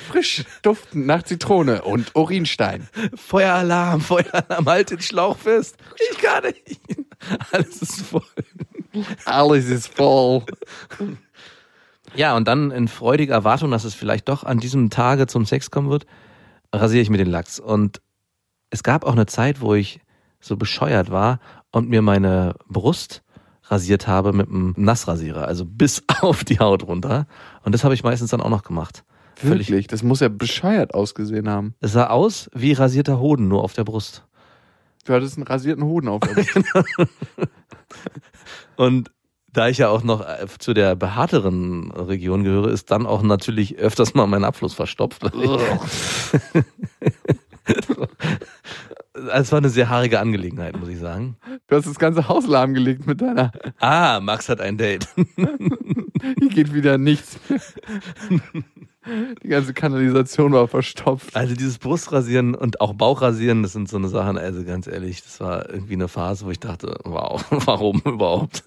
[0.09, 2.87] Frisch, duftend nach Zitrone und Urinstein.
[3.15, 5.77] Feueralarm, Feueralarm, halt den Schlauch fest.
[6.11, 6.79] Ich kann nicht.
[7.51, 8.21] Alles ist voll.
[9.25, 10.43] Alles ist voll.
[12.15, 15.71] Ja, und dann in freudiger Erwartung, dass es vielleicht doch an diesem Tage zum Sex
[15.71, 16.05] kommen wird,
[16.73, 17.59] rasiere ich mir den Lachs.
[17.59, 18.01] Und
[18.69, 19.99] es gab auch eine Zeit, wo ich
[20.45, 21.39] so bescheuert war
[21.71, 23.23] und mir meine Brust
[23.63, 27.25] rasiert habe mit einem Nassrasierer, also bis auf die Haut runter.
[27.63, 29.03] Und das habe ich meistens dann auch noch gemacht.
[29.35, 29.69] Völlig.
[29.69, 31.73] Wirklich, das muss ja bescheuert ausgesehen haben.
[31.81, 34.23] Es sah aus wie rasierter Hoden, nur auf der Brust.
[35.03, 36.55] Du hattest einen rasierten Hoden auf der Brust.
[38.77, 39.11] Und
[39.51, 43.77] da ich ja auch noch äh, zu der behaarteren Region gehöre, ist dann auch natürlich
[43.77, 45.23] öfters mal mein Abfluss verstopft.
[49.33, 51.37] Es war eine sehr haarige Angelegenheit, muss ich sagen.
[51.67, 53.51] Du hast das ganze Haus lahmgelegt mit deiner.
[53.79, 55.07] Ah, Max hat ein Date.
[56.39, 57.39] Hier geht wieder nichts.
[59.43, 61.35] Die ganze Kanalisation war verstopft.
[61.35, 65.39] Also dieses Brustrasieren und auch Bauchrasieren, das sind so eine Sachen, also ganz ehrlich, das
[65.39, 68.63] war irgendwie eine Phase, wo ich dachte, wow, warum überhaupt?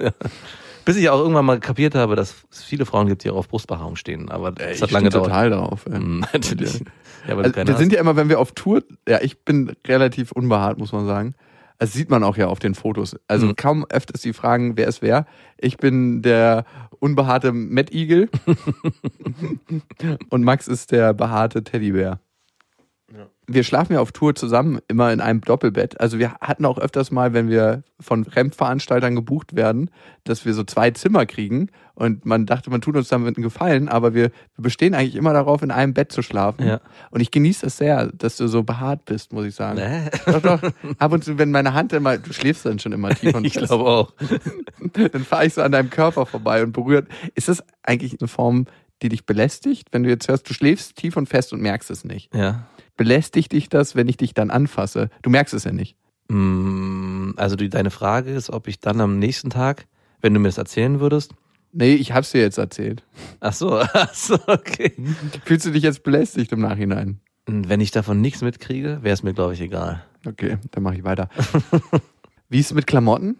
[0.89, 3.49] Bis ich auch irgendwann mal kapiert habe, dass es viele Frauen gibt, die auch auf
[3.49, 4.31] Brustbehaarung stehen.
[4.31, 5.27] Aber das Ey, hat ich lange gedauert.
[5.27, 5.85] total darauf.
[5.87, 5.93] Ey.
[5.99, 6.81] Hm, Natürlich.
[7.29, 7.79] Ja, Also, wir hast.
[7.79, 11.35] sind ja immer, wenn wir auf Tour, ja, ich bin relativ unbehaart, muss man sagen.
[11.77, 13.17] Das sieht man auch ja auf den Fotos.
[13.29, 13.57] Also Mhm.
[13.57, 15.27] kaum öfters die Fragen, wer ist wer.
[15.59, 16.65] Ich bin der
[17.01, 18.29] unbehaarte Matt Eagle
[20.31, 22.21] und Max ist der behaarte Teddybär.
[23.49, 26.01] Wir schlafen ja auf Tour zusammen, immer in einem Doppelbett.
[26.01, 29.91] Also wir hatten auch öfters mal, wenn wir von Fremdveranstaltern gebucht werden,
[30.25, 33.89] dass wir so zwei Zimmer kriegen und man dachte, man tut uns damit einen Gefallen,
[33.89, 36.65] aber wir, bestehen eigentlich immer darauf, in einem Bett zu schlafen.
[36.65, 36.81] Ja.
[37.11, 39.81] Und ich genieße es sehr, dass du so behaart bist, muss ich sagen.
[39.81, 40.11] Nee.
[40.33, 40.73] Doch, doch.
[40.99, 43.55] Ab und zu, wenn meine Hand immer, du schläfst dann schon immer tief und Ich
[43.55, 44.13] glaube auch.
[44.93, 47.09] dann fahre ich so an deinem Körper vorbei und berührt.
[47.35, 48.67] Ist das eigentlich eine Form,
[49.03, 52.05] die dich belästigt, wenn du jetzt hörst, du schläfst tief und fest und merkst es
[52.05, 52.33] nicht?
[52.33, 52.67] Ja.
[52.99, 55.09] Belästigt dich das, wenn ich dich dann anfasse?
[55.23, 55.97] Du merkst es ja nicht.
[56.29, 59.87] Mm, Also die, deine Frage ist, ob ich dann am nächsten Tag,
[60.21, 61.33] wenn du mir das erzählen würdest,
[61.71, 63.03] Nee, ich hab's dir jetzt erzählt.
[63.41, 64.93] ach so, ach so, okay.
[65.45, 67.21] Fühlst du dich jetzt belästigt im Nachhinein?
[67.47, 70.03] Wenn ich davon nichts mitkriege, wäre es mir, glaube ich, egal.
[70.27, 71.29] Okay, dann mache ich weiter.
[72.49, 73.37] Wie ist es mit Klamotten?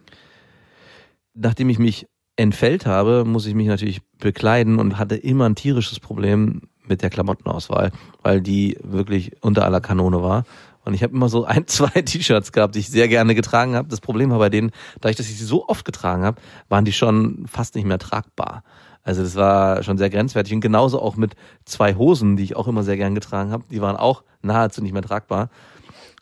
[1.33, 5.99] Nachdem ich mich entfällt habe, muss ich mich natürlich bekleiden und hatte immer ein tierisches
[5.99, 10.45] Problem mit der Klamottenauswahl, weil die wirklich unter aller Kanone war.
[10.85, 13.87] Und ich habe immer so ein, zwei T-Shirts gehabt, die ich sehr gerne getragen habe.
[13.87, 14.71] Das Problem war bei denen,
[15.01, 18.63] dadurch, dass ich sie so oft getragen habe, waren die schon fast nicht mehr tragbar.
[19.03, 20.53] Also das war schon sehr grenzwertig.
[20.53, 23.63] Und genauso auch mit zwei Hosen, die ich auch immer sehr gern getragen habe.
[23.71, 25.49] Die waren auch nahezu nicht mehr tragbar.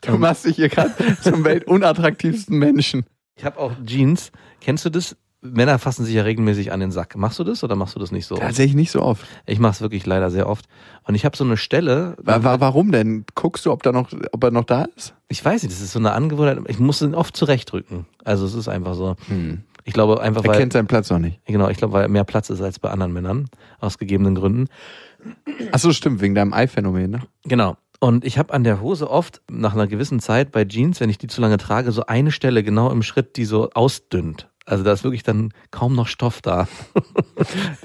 [0.00, 3.04] Du machst dich hier gerade zum weltunattraktivsten Menschen.
[3.36, 4.32] Ich habe auch Jeans.
[4.60, 5.16] Kennst du das?
[5.52, 7.16] Männer fassen sich ja regelmäßig an den Sack.
[7.16, 8.36] Machst du das oder machst du das nicht so?
[8.36, 9.24] Tatsächlich nicht so oft.
[9.46, 10.66] Ich mache es wirklich leider sehr oft.
[11.04, 12.16] Und ich habe so eine Stelle.
[12.22, 13.24] Wa- wa- Warum denn?
[13.34, 15.14] Guckst du, ob, da noch, ob er noch da ist?
[15.28, 16.58] Ich weiß nicht, das ist so eine Angewohnheit.
[16.68, 18.06] Ich muss ihn oft zurechtrücken.
[18.24, 19.16] Also es ist einfach so.
[19.84, 21.40] Ich glaube einfach, Er weil kennt seinen Platz noch nicht.
[21.46, 23.48] genau, ich glaube, weil mehr Platz ist als bei anderen Männern
[23.80, 24.66] aus gegebenen Gründen.
[25.72, 27.20] Achso, stimmt, wegen deinem Ei-Phänomen, ne?
[27.44, 27.76] Genau.
[28.00, 31.18] Und ich habe an der Hose oft nach einer gewissen Zeit bei Jeans, wenn ich
[31.18, 34.48] die zu lange trage, so eine Stelle genau im Schritt, die so ausdünnt.
[34.68, 36.68] Also da ist wirklich dann kaum noch Stoff da.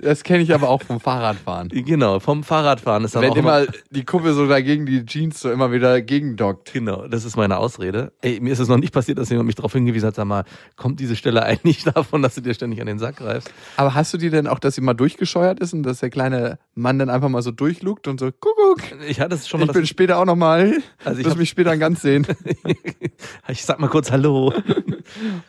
[0.02, 1.70] Das kenne ich aber auch vom Fahrradfahren.
[1.70, 5.52] Genau, vom Fahrradfahren ist dann Wenn auch immer, die Kuppe so dagegen die Jeans so
[5.52, 6.74] immer wieder gegendockt.
[6.74, 8.12] Genau, das ist meine Ausrede.
[8.22, 10.44] Ey, mir ist es noch nicht passiert, dass jemand mich darauf hingewiesen hat, sag mal,
[10.76, 13.52] kommt diese Stelle eigentlich davon, dass du dir ständig an den Sack greifst?
[13.78, 16.58] Aber hast du die denn auch, dass sie mal durchgescheuert ist und dass der kleine
[16.74, 19.72] Mann dann einfach mal so durchlugt und so, Kuckuck, Ich hatte es schon mal, ich
[19.74, 22.26] bin später auch nochmal, Also ich wirst hab- mich später ganz sehen.
[23.48, 24.52] ich sag mal kurz Hallo.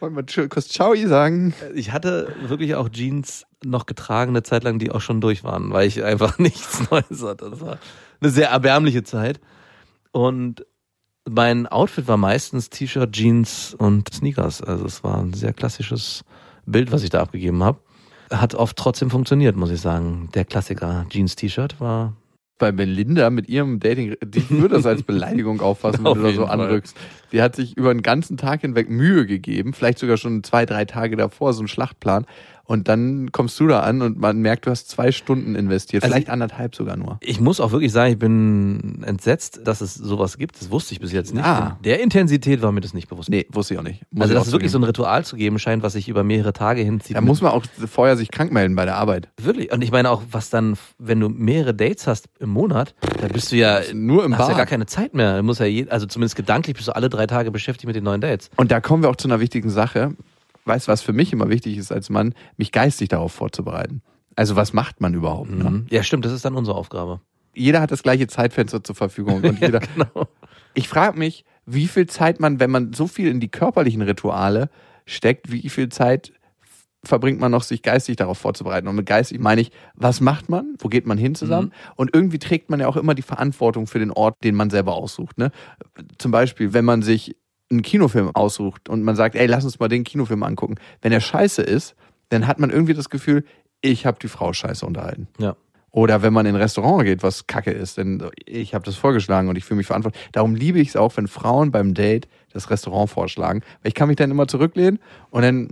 [0.00, 0.94] Wollen wir kurz Ciao
[1.24, 1.54] sagen?
[1.74, 5.72] Ich hatte wirklich auch Jeans noch getragen, eine Zeit lang, die auch schon durch waren,
[5.72, 7.50] weil ich einfach nichts Neues hatte.
[7.50, 7.78] Das war
[8.20, 9.40] eine sehr erbärmliche Zeit.
[10.12, 10.66] Und
[11.28, 14.62] mein Outfit war meistens T-Shirt, Jeans und Sneakers.
[14.62, 16.22] Also es war ein sehr klassisches
[16.66, 17.78] Bild, was ich da abgegeben habe.
[18.30, 20.28] Hat oft trotzdem funktioniert, muss ich sagen.
[20.34, 22.14] Der Klassiker Jeans-T-Shirt war
[22.58, 26.44] Bei Melinda mit ihrem Dating, die würde das als Beleidigung auffassen, wenn du da so
[26.44, 26.96] anrückst.
[27.34, 30.84] Die hat sich über den ganzen Tag hinweg Mühe gegeben, vielleicht sogar schon zwei, drei
[30.84, 32.24] Tage davor, so einen Schlachtplan.
[32.66, 36.14] Und dann kommst du da an und man merkt, du hast zwei Stunden investiert, Also
[36.14, 37.18] vielleicht anderthalb sogar nur.
[37.20, 40.58] Ich muss auch wirklich sagen, ich bin entsetzt, dass es sowas gibt.
[40.58, 41.44] Das wusste ich bis jetzt nicht.
[41.44, 41.76] Ah.
[41.76, 43.28] In Der Intensität war mir das nicht bewusst.
[43.28, 44.00] Nee, wusste ich auch nicht.
[44.10, 46.54] Muss also, dass es wirklich so ein Ritual zu geben scheint, was sich über mehrere
[46.54, 47.14] Tage hinzieht.
[47.14, 49.28] Da muss man auch vorher sich krank melden bei der Arbeit.
[49.36, 49.70] wirklich.
[49.70, 53.52] Und ich meine auch, was dann, wenn du mehrere Dates hast im Monat, da bist
[53.52, 54.56] du ja Nur im hast ja Bad.
[54.56, 55.36] gar keine Zeit mehr.
[55.36, 58.04] Du musst ja je, also zumindest gedanklich bist du alle drei Tage beschäftigt mit den
[58.04, 58.50] neuen Dates.
[58.56, 60.14] Und da kommen wir auch zu einer wichtigen Sache.
[60.64, 64.02] Weißt du, was für mich immer wichtig ist als Mann, mich geistig darauf vorzubereiten.
[64.36, 65.50] Also was macht man überhaupt?
[65.50, 65.64] Ne?
[65.70, 65.86] Mhm.
[65.90, 67.20] Ja, stimmt, das ist dann unsere Aufgabe.
[67.54, 69.42] Jeder hat das gleiche Zeitfenster zur Verfügung.
[69.44, 70.26] Und jeder, Genau.
[70.74, 74.70] ich frage mich, wie viel Zeit man, wenn man so viel in die körperlichen Rituale
[75.06, 76.32] steckt, wie viel Zeit
[77.04, 78.88] verbringt man noch, sich geistig darauf vorzubereiten.
[78.88, 80.74] Und mit geistig meine ich, was macht man?
[80.78, 81.72] Wo geht man hin zusammen?
[81.96, 84.94] Und irgendwie trägt man ja auch immer die Verantwortung für den Ort, den man selber
[84.94, 85.38] aussucht.
[85.38, 85.50] Ne?
[86.18, 87.36] Zum Beispiel, wenn man sich
[87.70, 90.76] einen Kinofilm aussucht und man sagt, ey, lass uns mal den Kinofilm angucken.
[91.00, 91.94] Wenn er scheiße ist,
[92.28, 93.44] dann hat man irgendwie das Gefühl,
[93.80, 95.28] ich habe die Frau scheiße unterhalten.
[95.38, 95.56] Ja.
[95.90, 99.48] Oder wenn man in ein Restaurant geht, was kacke ist, denn ich habe das vorgeschlagen
[99.48, 100.28] und ich fühle mich verantwortlich.
[100.32, 104.08] Darum liebe ich es auch, wenn Frauen beim Date das Restaurant vorschlagen, weil ich kann
[104.08, 104.98] mich dann immer zurücklehnen
[105.30, 105.68] und dann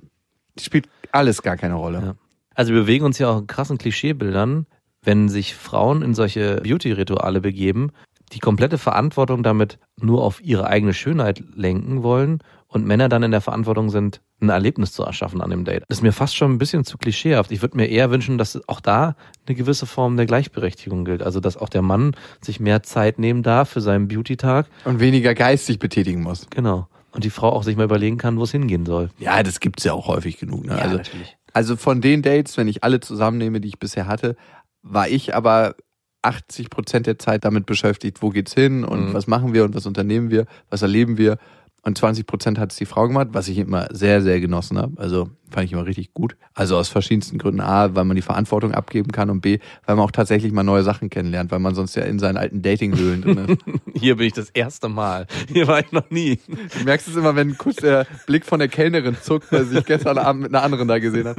[0.60, 2.02] Spielt alles gar keine Rolle.
[2.04, 2.14] Ja.
[2.54, 4.66] Also wir bewegen uns ja auch in krassen Klischeebildern,
[5.02, 7.90] wenn sich Frauen in solche Beauty-Rituale begeben,
[8.32, 13.30] die komplette Verantwortung damit nur auf ihre eigene Schönheit lenken wollen und Männer dann in
[13.30, 15.84] der Verantwortung sind, ein Erlebnis zu erschaffen an dem Date.
[15.88, 17.52] Das ist mir fast schon ein bisschen zu klischeehaft.
[17.52, 19.14] Ich würde mir eher wünschen, dass auch da
[19.46, 21.22] eine gewisse Form der Gleichberechtigung gilt.
[21.22, 24.66] Also dass auch der Mann sich mehr Zeit nehmen darf für seinen Beauty-Tag.
[24.84, 26.46] Und weniger geistig betätigen muss.
[26.50, 26.88] Genau.
[27.12, 29.10] Und die Frau auch sich mal überlegen kann, wo es hingehen soll.
[29.18, 30.64] Ja, das gibt's ja auch häufig genug.
[30.64, 30.80] Ne?
[30.80, 31.36] also, natürlich.
[31.52, 34.36] also von den Dates, wenn ich alle zusammennehme, die ich bisher hatte,
[34.82, 35.74] war ich aber
[36.22, 39.14] 80 Prozent der Zeit damit beschäftigt, wo geht's hin und Mhm.
[39.14, 41.36] was machen wir und was unternehmen wir, was erleben wir.
[41.84, 45.00] Und 20 Prozent hat es die Frau gemacht, was ich immer sehr, sehr genossen habe.
[45.00, 46.36] Also fand ich immer richtig gut.
[46.54, 47.60] Also aus verschiedensten Gründen.
[47.60, 50.84] A, weil man die Verantwortung abgeben kann und B, weil man auch tatsächlich mal neue
[50.84, 53.64] Sachen kennenlernt, weil man sonst ja in seinen alten Datinghöhlen drin ist.
[54.00, 55.26] Hier bin ich das erste Mal.
[55.48, 56.38] Hier war ich noch nie.
[56.46, 59.84] Du merkst es immer, wenn kurz der Blick von der Kellnerin zuckt, weil sie sich
[59.84, 61.38] gestern Abend mit einer anderen da gesehen hat.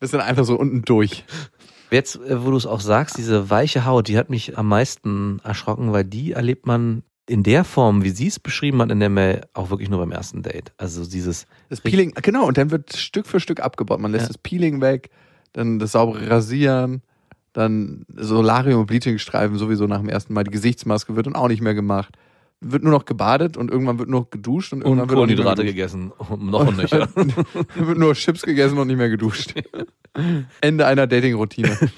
[0.00, 1.24] Ist dann einfach so unten durch.
[1.90, 5.40] Jetzt, äh, wo du es auch sagst, diese weiche Haut, die hat mich am meisten
[5.44, 9.08] erschrocken, weil die erlebt man in der Form, wie sie es beschrieben hat in der
[9.08, 10.72] Mail, auch wirklich nur beim ersten Date.
[10.76, 14.00] Also dieses Das Peeling, genau, und dann wird Stück für Stück abgebaut.
[14.00, 14.28] Man lässt Ja.
[14.28, 15.10] das Peeling weg,
[15.52, 17.02] dann das saubere Rasieren,
[17.52, 20.42] dann Solarium- und Bleachingstreifen sowieso nach dem ersten Mal.
[20.44, 22.16] Die Gesichtsmaske wird dann auch nicht mehr gemacht.
[22.64, 25.36] Wird nur noch gebadet und irgendwann wird nur noch geduscht und und irgendwann wird nicht
[25.38, 26.12] mehr Kohlenhydrate gegessen.
[26.38, 27.08] Noch und nöcher.
[27.74, 29.54] wird nur Chips gegessen und nicht mehr geduscht.
[30.60, 31.76] Ende einer Dating-Routine.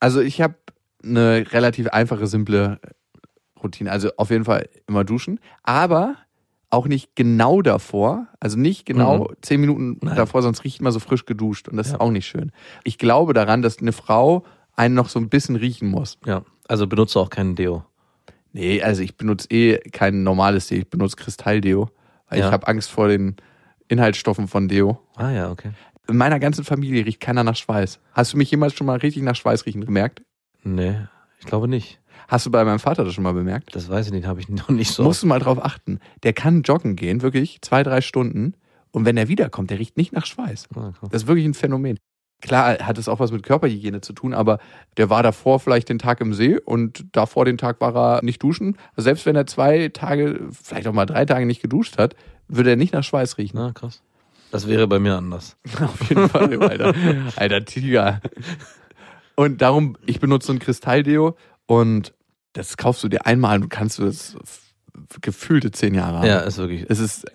[0.00, 0.54] Also ich habe
[1.02, 2.78] eine relativ einfache, simple
[3.64, 3.90] Routine.
[3.90, 6.16] Also auf jeden Fall immer duschen, aber
[6.70, 8.26] auch nicht genau davor.
[8.40, 10.16] Also nicht genau zehn Minuten Nein.
[10.16, 11.94] davor, sonst riecht man so frisch geduscht und das Ja.
[11.94, 12.52] ist auch nicht schön.
[12.84, 14.44] Ich glaube daran, dass eine Frau
[14.76, 16.18] einen noch so ein bisschen riechen muss.
[16.26, 17.84] Ja, also benutze auch keinen Deo.
[18.52, 21.90] Nee, also ich benutze eh kein normales Deo, ich benutze Kristalldeo,
[22.28, 22.46] weil Ja.
[22.46, 23.36] ich habe Angst vor den
[23.88, 25.00] Inhaltsstoffen von Deo.
[25.16, 25.70] Ah ja, okay.
[26.08, 28.00] In meiner ganzen Familie riecht keiner nach Schweiß.
[28.12, 30.22] Hast du mich jemals schon mal richtig nach Schweiß riechen gemerkt?
[30.62, 30.96] Nee,
[31.40, 32.00] ich glaube nicht.
[32.28, 33.74] Hast du bei meinem Vater das schon mal bemerkt?
[33.74, 35.02] Das weiß ich nicht, habe ich noch nicht so.
[35.02, 36.00] Musst du mal drauf achten.
[36.22, 38.54] Der kann joggen gehen, wirklich zwei, drei Stunden.
[38.90, 40.68] Und wenn er wiederkommt, der riecht nicht nach Schweiß.
[40.76, 40.92] Ah.
[41.10, 41.98] Das ist wirklich ein Phänomen.
[42.40, 44.58] Klar hat es auch was mit Körperhygiene zu tun, aber
[44.98, 48.42] der war davor vielleicht den Tag im See und davor den Tag war er nicht
[48.42, 48.76] duschen.
[48.90, 52.14] Also selbst wenn er zwei Tage, vielleicht auch mal drei Tage nicht geduscht hat,
[52.48, 53.56] würde er nicht nach Schweiß riechen.
[53.56, 54.02] Na, krass.
[54.50, 55.56] Das wäre bei mir anders.
[55.80, 56.94] Auf jeden Fall, Alter.
[57.36, 58.20] Alter Tiger.
[59.36, 62.14] Und darum, ich benutze so ein Kristalldeo und
[62.52, 64.36] das kaufst du dir einmal und kannst du das
[65.20, 66.26] gefühlte zehn Jahre haben.
[66.26, 66.86] Ja, ist wirklich.
[66.88, 67.26] Es ist,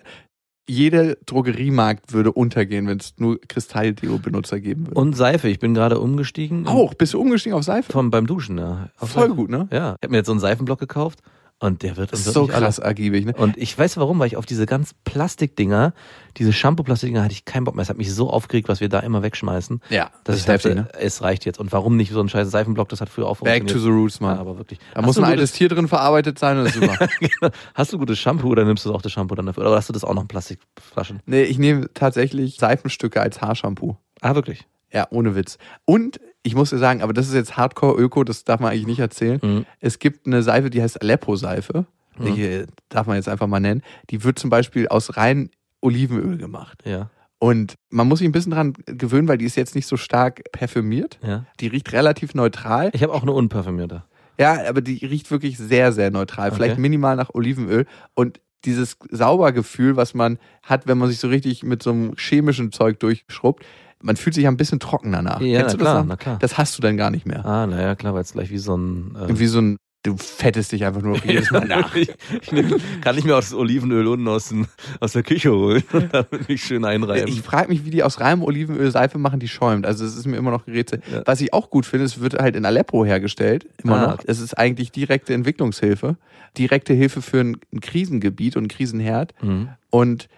[0.68, 4.98] jeder Drogeriemarkt würde untergehen, wenn es nur Kristalldeo-Benutzer geben würde.
[5.00, 6.66] Und Seife, ich bin gerade umgestiegen.
[6.66, 7.92] auch, bist du umgestiegen auf Seife?
[7.92, 8.88] Vom, beim Duschen, ja.
[8.98, 9.34] Auf Voll Seife.
[9.34, 9.68] gut, ne?
[9.70, 11.20] Ja, ich habe mir jetzt so einen Seifenblock gekauft
[11.60, 13.34] und der wird Das uns ist so wirklich alle- krass ergiebig, ne?
[13.36, 15.92] Und ich weiß warum, weil ich auf diese ganz Plastikdinger,
[16.38, 17.82] diese Shampoo-Plastikdinger hatte ich keinen Bock mehr.
[17.82, 19.80] Es hat mich so aufgeregt, was wir da immer wegschmeißen.
[19.90, 21.58] Ja, Dass ich dachte, es reicht jetzt.
[21.60, 22.88] Und warum nicht so ein scheiß Seifenblock?
[22.88, 24.38] Das hat früher auch Back to the roots, ja, Mann.
[24.38, 24.78] aber wirklich.
[24.94, 26.80] da Hast muss ein altes Tier drin verarbeitet sein und das ist.
[27.20, 27.52] Genau.
[27.74, 29.64] Hast du gutes Shampoo oder nimmst du auch das Shampoo dann dafür?
[29.66, 31.20] Oder hast du das auch noch in Plastikflaschen?
[31.26, 33.96] nee, ich nehme tatsächlich Seifenstücke als Haarshampoo.
[34.22, 34.66] Ah, wirklich?
[34.92, 35.58] Ja, ohne Witz.
[35.84, 38.98] Und ich muss dir sagen, aber das ist jetzt Hardcore-Öko, das darf man eigentlich nicht
[39.00, 39.40] erzählen.
[39.42, 39.66] Mhm.
[39.80, 41.86] Es gibt eine Seife, die heißt Aleppo-Seife.
[42.18, 43.82] Die äh, darf man jetzt einfach mal nennen.
[44.10, 45.48] Die wird zum Beispiel aus rein
[45.80, 46.82] Olivenöl gemacht.
[46.84, 47.08] Ja.
[47.38, 50.42] Und man muss sich ein bisschen dran gewöhnen, weil die ist jetzt nicht so stark
[50.52, 51.18] parfümiert.
[51.26, 51.46] ja.
[51.60, 52.90] Die riecht relativ neutral.
[52.92, 54.04] Ich habe auch eine unparfümierte.
[54.38, 56.52] Ja, aber die riecht wirklich sehr, sehr neutral.
[56.52, 56.80] Vielleicht Okay.
[56.82, 57.86] minimal nach Olivenöl.
[58.14, 62.72] Und dieses Saubergefühl, was man hat, wenn man sich so richtig mit so einem chemischen
[62.72, 63.64] Zeug durchschrubbt,
[64.02, 65.40] man fühlt sich ja ein bisschen trocken danach.
[65.40, 66.06] Ja, Kennst na klar, das?
[66.06, 66.38] na klar.
[66.40, 67.44] Das hast du dann gar nicht mehr.
[67.44, 69.14] Ah, naja, klar, weil es gleich wie so ein.
[69.16, 71.94] Äh, Irgendwie so ein, du fettest dich einfach nur jedes Mal nach.
[71.94, 72.10] ich,
[72.40, 74.66] ich nehm, kann ich mir auch das Olivenöl unten aus, den,
[75.00, 77.28] aus der Küche holen und damit mich schön einreiben.
[77.28, 79.84] Ich frage mich, wie die aus reinem Olivenöl Seife machen, die schäumt.
[79.84, 81.02] Also es ist mir immer noch Rätsel.
[81.12, 81.22] Ja.
[81.26, 84.18] Was ich auch gut finde, es wird halt in Aleppo hergestellt, immer Ah, noch.
[84.26, 86.16] Es ist eigentlich direkte Entwicklungshilfe,
[86.56, 89.34] direkte Hilfe für ein, ein Krisengebiet und einen Krisenherd.
[89.42, 89.68] Mhm.
[89.90, 90.28] Und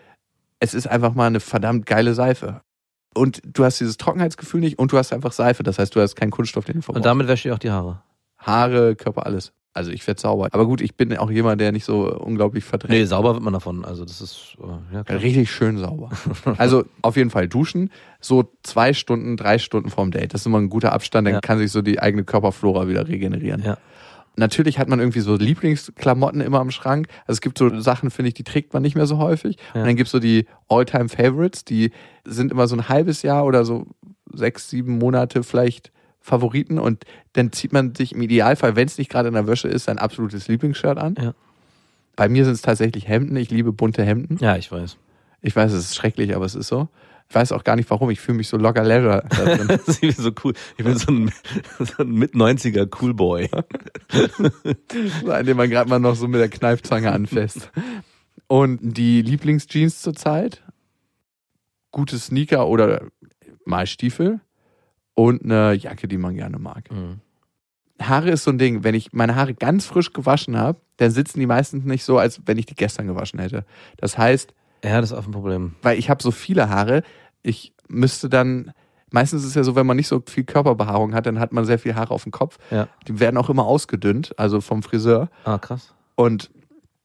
[0.59, 2.63] es ist einfach mal eine verdammt geile Seife.
[3.15, 5.63] Und du hast dieses Trockenheitsgefühl nicht und du hast einfach Seife.
[5.63, 7.05] Das heißt, du hast keinen Kunststoff, den du Und verbrauchst.
[7.07, 8.03] damit wäsche ich auch die Haare.
[8.39, 9.53] Haare, Körper, alles.
[9.75, 10.49] Also ich werde sauber.
[10.53, 12.91] Aber gut, ich bin auch jemand, der nicht so unglaublich verdrängt.
[12.93, 13.85] Nee, sauber wird man davon.
[13.87, 15.21] Also das ist äh, ja klar.
[15.23, 16.11] Richtig schön sauber.
[16.59, 20.35] Also auf jeden Fall duschen, so zwei Stunden, drei Stunden vorm Date.
[20.35, 21.41] Das ist immer ein guter Abstand, dann Ja.
[21.41, 23.63] kann sich so die eigene Körperflora wieder regenerieren.
[23.65, 23.79] Ja.
[24.37, 27.09] Natürlich hat man irgendwie so Lieblingsklamotten immer am Schrank.
[27.27, 29.57] Also es gibt so Sachen, finde ich, die trägt man nicht mehr so häufig.
[29.75, 29.81] Ja.
[29.81, 31.93] Und dann gibt es so die All-Time-Favorites, die
[32.25, 33.87] sind immer so ein halbes Jahr oder so
[34.33, 36.79] sechs, sieben Monate vielleicht Favoriten.
[36.79, 39.85] Und dann zieht man sich im Idealfall, wenn es nicht gerade in der Wäsche ist,
[39.85, 41.15] sein absolutes Lieblingsshirt an.
[41.21, 41.35] Ja.
[42.17, 43.37] Bei mir sind es tatsächlich Hemden.
[43.37, 44.39] Ich liebe bunte Hemden.
[44.41, 44.97] Ja, ich weiß.
[45.43, 46.89] Ich weiß, es ist schrecklich, aber es ist so.
[47.29, 48.11] Ich weiß auch gar nicht warum.
[48.11, 49.25] Ich fühle mich so locker leisure.
[49.29, 49.69] da drin.
[49.87, 50.53] Das ist so cool.
[50.77, 51.33] Ich bin so ein,
[51.79, 53.49] so ein Mit-90er Coolboy.
[55.29, 57.71] Einen, den man gerade mal noch so mit der Kneifzange anfasst.
[58.49, 60.63] Und die Lieblingsjeans zurzeit?
[61.91, 63.07] Gute Sneaker oder
[63.65, 64.41] mal Stiefel
[65.15, 66.91] und eine Jacke, die man gerne mag.
[66.91, 67.21] Mhm.
[68.01, 68.85] Haare ist so ein Ding.
[68.85, 72.43] Wenn ich meine Haare ganz frisch gewaschen habe, dann sitzen die meistens nicht so, als
[72.47, 73.65] wenn ich die gestern gewaschen hätte.
[73.97, 75.75] Das heißt, Ja, das ist auch ein Problem.
[75.83, 77.03] weil ich habe so viele Haare,
[77.43, 78.73] ich müsste dann.
[79.11, 81.67] Meistens ist es ja so, wenn man nicht so viel Körperbehaarung hat, dann hat man
[81.67, 82.57] sehr viel Haare auf dem Kopf.
[82.71, 82.89] Ja.
[83.07, 85.29] Die werden auch immer ausgedünnt, also vom Friseur.
[85.45, 85.93] Ah, krass.
[86.15, 86.51] Und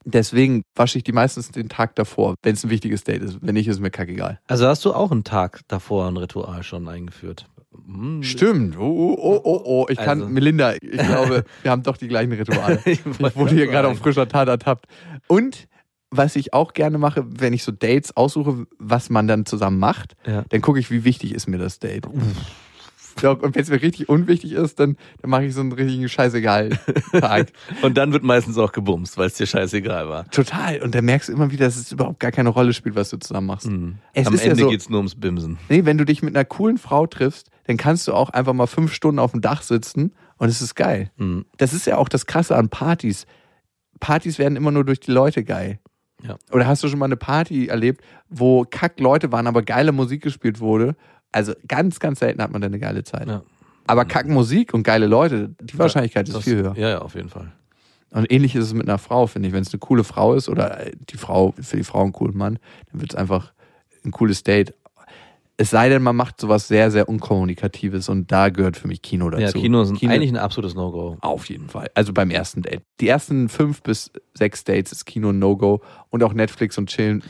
[0.06, 3.38] deswegen wasche ich die meistens den Tag davor, wenn es ein wichtiges Date ist.
[3.42, 4.40] Wenn nicht, ist mir kackegal.
[4.46, 7.44] Also hast du auch einen Tag davor ein Ritual schon eingeführt?
[7.86, 8.22] Hm.
[8.22, 8.78] Stimmt.
[8.78, 9.86] Oh, oh, oh, oh, oh.
[9.90, 12.80] Ich kann, Also- Melinda, ich glaube, wir haben doch die gleichen Rituale.
[12.86, 14.86] Ich Ich wurde hier gerade auf frischer Tat ertappt.
[15.26, 15.68] Und
[16.10, 20.16] was ich auch gerne mache, wenn ich so Dates aussuche, was man dann zusammen macht,
[20.26, 20.44] Ja.
[20.48, 22.06] dann gucke ich, wie wichtig ist mir das Date.
[23.20, 26.08] Ja, und wenn es mir richtig unwichtig ist, dann, dann mache ich so einen richtigen
[26.08, 27.48] Scheißegal-Tag.
[27.82, 30.30] Und dann wird meistens auch gebumst, weil es dir scheißegal war.
[30.30, 30.80] Total.
[30.82, 33.16] Und dann merkst du immer wieder, dass es überhaupt gar keine Rolle spielt, was du
[33.18, 33.66] zusammen machst.
[33.68, 33.96] Mhm.
[34.12, 35.58] Es Am ist ja Ende so- geht's nur ums Bimsen.
[35.68, 38.66] Nee, wenn du dich mit einer coolen Frau triffst, dann kannst du auch einfach mal
[38.68, 41.10] fünf Stunden auf dem Dach sitzen und es ist geil.
[41.16, 41.44] Mhm.
[41.56, 43.26] Das ist ja auch das Krasse an Partys.
[43.98, 45.80] Partys werden immer nur durch die Leute geil.
[46.22, 46.36] Ja.
[46.52, 50.22] Oder hast du schon mal eine Party erlebt, wo kack Leute waren, aber geile Musik
[50.22, 50.96] gespielt wurde?
[51.32, 53.28] Also ganz, ganz selten hat man da eine geile Zeit.
[53.28, 53.42] Ja.
[53.86, 56.74] Aber kack Musik und geile Leute, die Wahrscheinlichkeit ist Das- viel höher.
[56.76, 57.52] Ja, ja, auf jeden Fall.
[58.10, 59.54] Und ähnlich ist es mit einer Frau, finde ich.
[59.54, 62.58] Wenn es eine coole Frau ist oder die Frau, für die Frau einen coolen Mann,
[62.90, 63.52] dann wird es einfach
[64.04, 64.74] ein cooles Date.
[65.60, 69.28] Es sei denn, man macht sowas sehr, sehr Unkommunikatives und da gehört für mich Kino
[69.28, 69.42] dazu.
[69.42, 71.18] Ja, Kino ist ein, eigentlich ein absolutes No-Go.
[71.20, 71.90] Auf jeden Fall.
[71.94, 72.82] Also beim ersten Date.
[73.00, 77.24] Die ersten fünf bis sechs Dates ist Kino ein No-Go und auch Netflix und Chillen.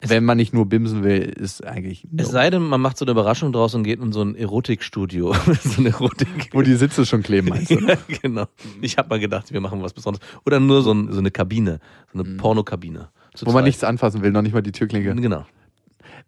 [0.00, 2.32] Wenn man nicht nur bimsen will, ist eigentlich ein Es No.
[2.32, 5.32] sei denn, man macht so eine Überraschung draus und geht in so ein Erotikstudio.
[5.62, 6.50] so eine Erotik.
[6.52, 7.78] Wo die Sitze schon kleben, meinst du?
[7.86, 8.46] ja, genau.
[8.80, 10.26] Ich habe mal gedacht, wir machen was Besonderes.
[10.44, 11.78] Oder nur so, ein, so eine Kabine,
[12.12, 13.10] so eine Pornokabine.
[13.40, 13.46] Mhm.
[13.46, 15.14] Wo man nichts anfassen will, noch nicht mal die Türklinke.
[15.14, 15.46] Genau.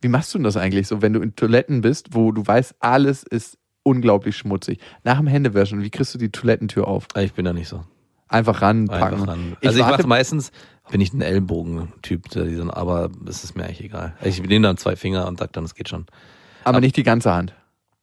[0.01, 2.77] Wie machst du denn das eigentlich so, wenn du in Toiletten bist, wo du weißt,
[2.81, 4.79] alles ist unglaublich schmutzig?
[5.05, 7.07] Nach dem Händewaschen, wie kriegst du die Toilettentür auf?
[7.13, 7.85] Aber Ich bin da nicht so.
[8.29, 9.03] Einfach ranpacken.
[9.15, 9.57] Einfach ran.
[9.61, 10.53] Ich Also ich, warte- mache meistens,
[10.91, 12.25] bin ich ein Ellbogen-Typ,
[12.71, 14.15] aber es ist mir eigentlich egal.
[14.23, 16.07] Ich nehme dann zwei Finger und sag dann, es geht schon.
[16.65, 17.55] aber nicht die ganze Hand.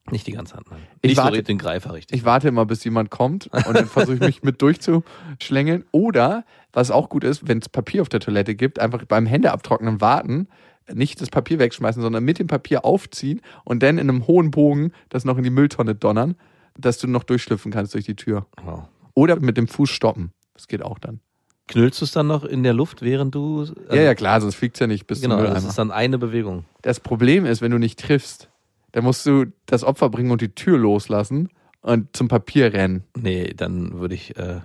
[0.10, 0.80] Nicht die ganze Hand, nein.
[1.02, 2.18] Ich nicht warte- so den Greifer richtig.
[2.18, 5.84] Ich warte immer, bis jemand kommt und dann versuche ich mich mit durchzuschlängeln.
[5.92, 10.00] Oder, was auch gut ist, wenn es Papier auf der Toilette gibt, einfach beim Händeabtrocknen
[10.02, 10.48] warten,
[10.94, 14.92] nicht das Papier wegschmeißen, sondern mit dem Papier aufziehen und dann in einem hohen Bogen
[15.10, 16.36] das noch in die Mülltonne donnern,
[16.78, 18.48] dass du noch durchschlüpfen kannst durch die Tür.
[18.64, 18.84] wow.
[19.14, 20.32] Oder mit dem Fuß stoppen.
[20.54, 21.22] Das geht auch dann.
[21.68, 23.62] Knüllst du es dann noch in der Luft, während du.
[23.62, 25.68] Also, ja, ja, klar, sonst fliegt es ja nicht bis Genau, das Mülleimer.
[25.70, 26.66] ist dann eine Bewegung.
[26.82, 28.50] Das Problem ist, wenn du nicht triffst,
[28.92, 31.50] dann musst du das Opfer bringen und die Tür loslassen
[31.88, 33.04] und zum Papier rennen.
[33.18, 34.36] Nee, dann würde ich.
[34.38, 34.60] Äh,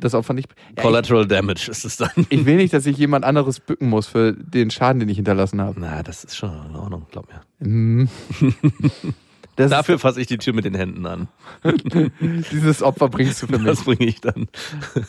[0.00, 0.48] Das Opfer nicht.
[0.50, 2.10] Ja, ich, Collateral Damage ist es dann.
[2.30, 5.60] ich will nicht, dass sich jemand anderes bücken muss für den Schaden, den ich hinterlassen
[5.60, 5.78] habe.
[5.80, 7.28] Na, das ist schon in Ordnung, glaub
[7.60, 8.08] mir.
[9.54, 11.28] Das Dafür fasse ich die Tür mit den Händen an.
[12.50, 13.66] dieses Opfer bringst du für mich.
[13.66, 14.48] Das bringe ich dann.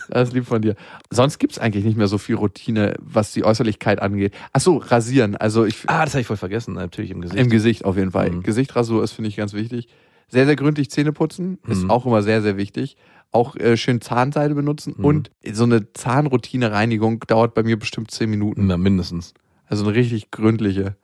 [0.10, 0.76] Das ist lieb von dir.
[1.10, 4.34] Sonst gibt's eigentlich nicht mehr so viel Routine, was die Äußerlichkeit angeht.
[4.52, 5.38] Ach so, rasieren.
[5.38, 6.74] Also ich Ah, das habe ich voll vergessen.
[6.74, 7.40] Natürlich im Gesicht.
[7.40, 8.32] im Gesicht auf jeden Fall.
[8.32, 8.44] Mhm.
[8.44, 9.88] Gesichtrasur ist finde ich ganz wichtig.
[10.30, 11.92] Sehr sehr gründlich Zähne putzen ist Mhm.
[11.92, 12.98] auch immer sehr sehr wichtig.
[13.32, 15.06] Auch äh, schön Zahnseide benutzen Mhm.
[15.06, 18.68] und so eine Zahnroutine-Reinigung dauert bei mir bestimmt zehn Minuten.
[18.68, 19.34] Na, mindestens.
[19.68, 20.96] Also eine richtig gründliche.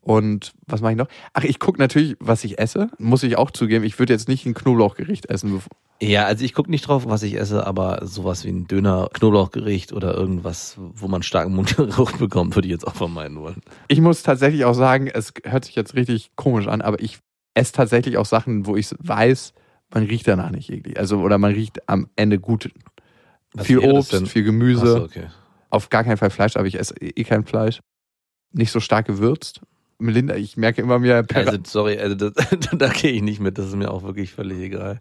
[0.00, 1.08] Und was mache ich noch?
[1.34, 2.88] Ach, ich gucke natürlich, was ich esse.
[2.98, 3.84] Muss ich auch zugeben.
[3.84, 5.60] Ich würde jetzt nicht ein Knoblauchgericht essen.
[6.00, 9.92] Ja, also ich gucke nicht drauf, was ich esse, aber sowas wie ein Döner, Knoblauchgericht
[9.92, 13.60] oder irgendwas, wo man starken Mundgeruch bekommt, würde ich jetzt auch vermeiden wollen.
[13.88, 17.18] Ich muss tatsächlich auch sagen, es hört sich jetzt richtig komisch an, aber ich
[17.58, 19.52] esse tatsächlich auch Sachen, wo ich weiß,
[19.92, 20.98] man riecht danach nicht eklig.
[20.98, 22.70] Also, oder man riecht am Ende gut.
[23.52, 24.86] Was viel Obst, viel Gemüse.
[24.86, 25.26] So, okay.
[25.70, 27.80] Auf gar keinen Fall Fleisch, aber ich esse eh kein Fleisch.
[28.52, 29.60] Nicht so stark gewürzt.
[29.98, 31.26] Melinda, ich merke immer mehr.
[31.34, 32.32] Also, sorry, also das,
[32.72, 35.00] da gehe ich nicht mit, das ist mir auch wirklich völlig egal.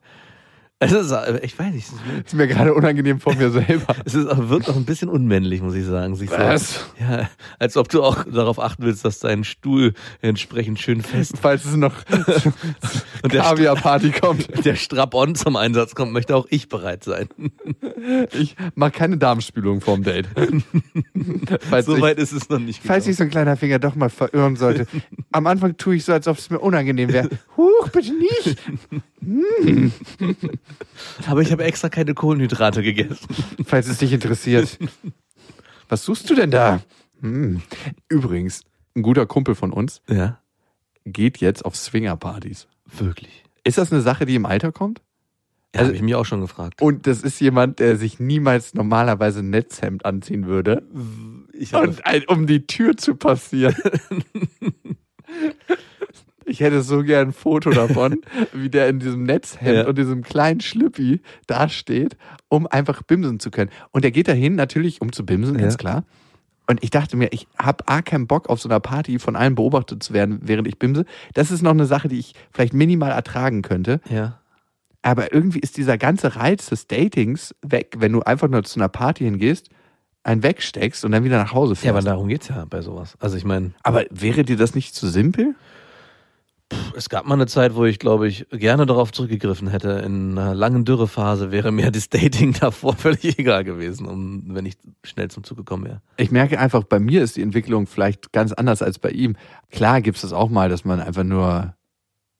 [0.79, 3.95] Es ist, äh, ich weiß nicht, es ist, mir gerade unangenehm vor mir selber.
[4.05, 6.15] es ist wirkt auch ein bisschen unmännlich, muss ich sagen.
[6.15, 6.73] Sich Was?
[6.75, 11.33] So, ja, als ob du auch darauf achten willst, dass dein Stuhl entsprechend schön fest
[11.41, 11.95] Falls es noch
[13.23, 14.63] und der, Kaviar-Party kommt.
[14.65, 17.27] der Strap-on zum Einsatz kommt, möchte auch ich bereit sein.
[18.33, 20.27] Ich mache keine Darmspülung vorm Date.
[21.71, 23.01] falls, So ich, weit ist es noch nicht falls gekommen.
[23.01, 24.85] sich so ein kleiner Finger doch mal verirren sollte.
[25.31, 27.29] Am Anfang tue ich so, als ob es mir unangenehm wäre.
[27.57, 28.57] Huch, bitte nicht.
[31.27, 33.27] Aber ich habe extra keine Kohlenhydrate gegessen.
[33.65, 34.77] Falls es dich interessiert.
[35.89, 36.81] Was suchst du denn da?
[37.21, 37.61] Hm.
[38.09, 38.61] Übrigens,
[38.95, 40.39] ein guter Kumpel von uns, Ja.
[41.05, 42.67] geht jetzt auf Swingerpartys.
[42.97, 43.43] Wirklich.
[43.63, 45.01] Ist das eine Sache, die im Alter kommt?
[45.73, 46.81] Ja, Also- habe ich mich auch schon gefragt.
[46.81, 50.83] Und das ist jemand, der sich niemals normalerweise ein Netzhemd anziehen würde.
[51.53, 53.75] Ich Und um die Tür zu passieren.
[56.47, 58.21] Ich hätte so gern ein Foto davon,
[58.53, 59.87] wie der in diesem Netzhemd Ja.
[59.87, 62.17] und diesem kleinen Schlüppi dasteht,
[62.49, 63.69] um einfach bimsen zu können.
[63.91, 65.77] Und er geht dahin natürlich, um zu bimsen, ganz Ja.
[65.77, 66.03] klar.
[66.69, 69.55] Und ich dachte mir, ich habe A keinen Bock auf so einer Party von allen
[69.55, 71.05] beobachtet zu werden, während ich bimse.
[71.33, 74.01] Das ist noch eine Sache, die ich vielleicht minimal ertragen könnte.
[74.09, 74.39] ja.
[75.03, 78.89] Aber irgendwie ist dieser ganze Reiz des Datings weg, wenn du einfach nur zu einer
[78.89, 79.69] Party hingehst,
[80.23, 82.07] einen wegsteckst und dann wieder nach Hause Ja, aber fährst.
[82.07, 83.15] darum geht's ja bei sowas.
[83.21, 85.55] Also ich meine, aber wäre dir das nicht zu simpel?
[86.95, 89.89] Es gab mal eine Zeit, wo ich, glaube ich, gerne darauf zurückgegriffen hätte.
[90.05, 94.77] In einer langen Dürrephase wäre mir das Dating davor völlig egal gewesen, um, wenn ich
[95.03, 96.01] schnell zum Zug gekommen wäre.
[96.17, 99.35] Ich merke einfach, bei mir ist die Entwicklung vielleicht ganz anders als bei ihm.
[99.71, 101.75] Klar gibt es das auch mal, dass man einfach nur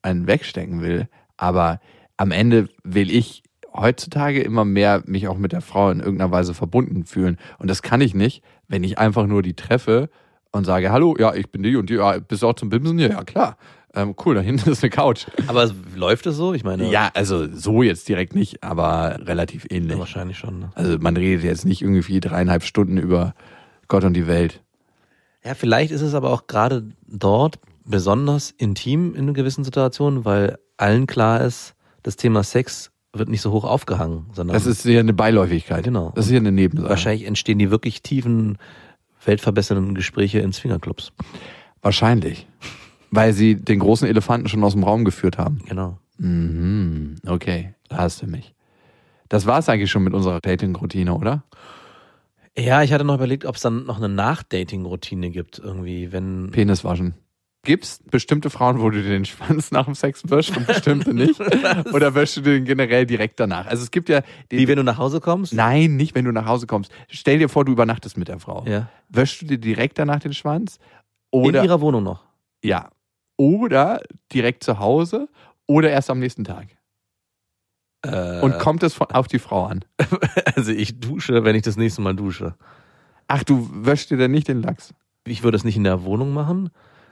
[0.01, 1.07] einen wegstecken will,
[1.38, 1.80] aber
[2.17, 6.53] am Ende will ich heutzutage immer mehr mich auch mit der Frau in irgendeiner Weise
[6.53, 7.38] verbunden fühlen.
[7.59, 10.09] Und das kann ich nicht, wenn ich einfach nur die treffe
[10.51, 12.97] und sage, hallo, ja, ich bin die und die, ja, bist du auch zum Bimsen?
[12.97, 13.57] Ja, ja, klar.
[13.97, 15.25] Ähm, cool, da hinten ist eine Couch.
[15.47, 16.53] Aber läuft es so?
[16.53, 19.97] Ich meine, Ja, also so jetzt direkt nicht, aber relativ ja, ähnlich.
[19.97, 20.59] wahrscheinlich schon.
[20.59, 20.69] Ne?
[20.75, 23.33] Also man redet jetzt nicht irgendwie dreieinhalb Stunden über
[23.87, 24.61] Gott und die Welt.
[25.43, 31.07] Ja, vielleicht ist es aber auch gerade dort besonders intim in gewissen Situationen, weil allen
[31.07, 31.73] klar ist,
[32.03, 35.83] das Thema Sex wird nicht so hoch aufgehangen, sondern Das ist hier eine Beiläufigkeit.
[35.83, 36.11] Genau.
[36.15, 36.89] Das ist hier eine Nebensache.
[36.89, 38.57] wahrscheinlich entstehen die wirklich tiefen,
[39.25, 41.11] weltverbessernden Gespräche in Swingerclubs.
[41.81, 42.47] Wahrscheinlich.
[43.12, 45.60] Weil sie den großen Elefanten schon aus dem Raum geführt haben.
[45.68, 45.97] Genau.
[46.18, 47.16] Mhm.
[47.26, 48.53] Okay, da hast du mich.
[49.30, 51.43] Das war es eigentlich schon mit unserer Dating-Routine, oder?
[52.58, 56.49] Ja, ich hatte noch überlegt, ob es dann noch eine Nachdating-Routine gibt, irgendwie, wenn.
[56.51, 57.14] Penis waschen.
[57.64, 61.39] Gibt's bestimmte Frauen, wo du dir den Schwanz nach dem Sex wäschst und bestimmte nicht?
[61.93, 63.66] Oder wäschst du den generell direkt danach?
[63.68, 64.22] Also es gibt ja...
[64.51, 65.53] die- Wie wenn du nach Hause kommst?
[65.53, 66.91] Nein, nicht wenn du nach Hause kommst.
[67.10, 68.64] Stell dir vor, du übernachtest mit der Frau.
[68.66, 68.89] Ja.
[69.10, 70.80] Wäschst du dir direkt danach den Schwanz?
[71.32, 72.24] In Oder ihrer Wohnung noch.
[72.64, 72.89] ja.
[73.38, 74.01] Oder
[74.33, 75.29] direkt zu Hause
[75.67, 76.67] oder erst am nächsten Tag.
[78.03, 79.85] Äh, Und kommt es von, auf die Frau an?
[80.55, 82.55] also ich dusche, wenn ich das nächste Mal dusche.
[83.27, 84.93] Ach, du wäschst dir dann nicht den Lachs.
[85.25, 86.69] Ich würde es nicht in der Wohnung machen.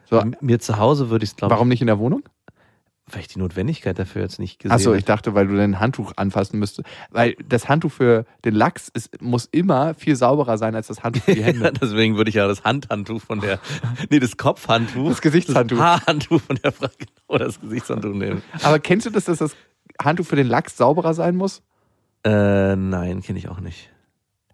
[0.09, 2.23] So, M- Mir zu Hause würde ich es, glaube warum nicht in der Wohnung?
[3.12, 4.97] Weil ich die Notwendigkeit dafür jetzt nicht gesehen Achso, habe.
[4.97, 6.88] ich dachte, weil du dein Handtuch anfassen müsstest.
[7.12, 11.24] Weil das Handtuch für den Lachs ist, muss immer viel sauberer sein als das Handtuch
[11.24, 11.72] für die Hände.
[11.80, 13.60] Deswegen würde ich ja das Handhandtuch von der,
[14.10, 15.10] nee, das Kopfhandtuch.
[15.10, 15.78] Das Gesichtshandtuch.
[15.78, 18.41] Das Haarhandtuch von der Frau, genau, das Gesichtshandtuch nehmen.
[18.64, 19.56] Aber kennst du das, dass das
[20.01, 21.62] Handtuch für den Lachs sauberer sein muss?
[22.24, 23.91] Äh, nein, kenne ich auch nicht.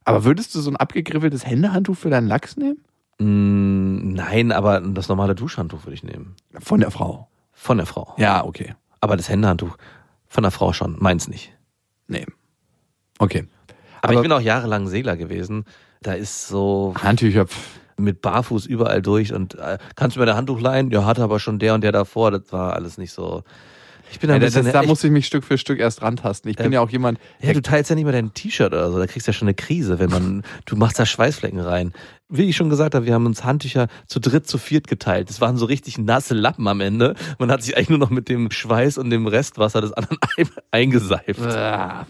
[0.04, 2.84] Aber würdest du so ein abgegriffeltes Händehandtuch für deinen Lachs nehmen?
[3.20, 6.36] Mm, nein, aber das normale Duschhandtuch würde ich nehmen.
[6.60, 7.30] Von der Frau.
[7.64, 8.16] Von der Frau.
[8.18, 8.74] Ja, okay.
[9.02, 9.78] Aber das Händehandtuch
[10.28, 11.54] von der Frau schon, meins nicht.
[12.08, 12.26] Nee.
[13.20, 13.48] Okay.
[14.02, 15.66] Aber, Aber- ich bin auch jahrelang Segler gewesen.
[16.02, 17.46] Da ist so Handtücher.
[17.46, 17.80] pff.
[17.98, 20.90] mit Barfuß überall durch und äh, kannst du mir der Handtuch leihen?
[20.90, 22.32] Ja, hatte aber schon der und der davor.
[22.32, 23.44] Das war alles nicht so.
[24.12, 24.74] Ich bin da Ja, ein das, bisschen.
[24.74, 26.50] da muss ich mich Stück für Stück erst rantasten.
[26.52, 28.92] Ich bin Ähm, ja auch jemand, ja, du teilst ja nicht mal dein T-Shirt oder
[28.92, 29.00] so.
[29.00, 30.44] Da kriegst du ja schon eine Krise, wenn man.
[30.66, 31.94] du machst da Schweißflecken rein.
[32.30, 35.30] Wie ich schon gesagt habe, wir haben uns Handtücher zu dritt, zu viert geteilt.
[35.30, 37.16] Das waren so richtig nasse Lappen am Ende.
[37.40, 40.18] Man hat sich eigentlich nur noch mit dem Schweiß und dem Restwasser des anderen
[40.72, 41.42] eingeseift.
[41.42, 42.06] Ah.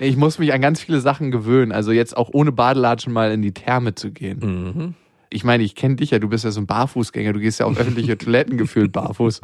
[0.00, 1.72] Ich muss mich an ganz viele Sachen gewöhnen.
[1.72, 4.38] Also jetzt auch ohne Badelatschen mal in die Therme zu gehen.
[4.40, 4.94] Mhm.
[5.30, 7.66] Ich meine, ich kenne dich ja, du bist ja so ein Barfußgänger, du gehst ja
[7.66, 9.42] auf öffentliche Toiletten gefühlt barfuß.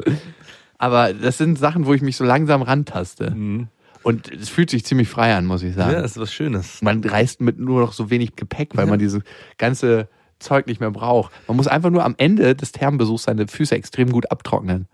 [0.77, 3.31] Aber das sind Sachen, wo ich mich so langsam rantaste.
[3.31, 3.67] Mhm.
[4.03, 6.01] Und es fühlt sich ziemlich frei an, muss ich Ja, sagen.
[6.01, 6.81] das ist was Schönes.
[6.81, 9.23] Man reist mit nur noch so wenig Gepäck, weil man dieses
[9.57, 10.07] ganze
[10.37, 11.31] Zeug nicht mehr braucht.
[11.47, 14.87] Man muss einfach nur am Ende des Thermenbesuchs seine Füße extrem gut abtrocknen.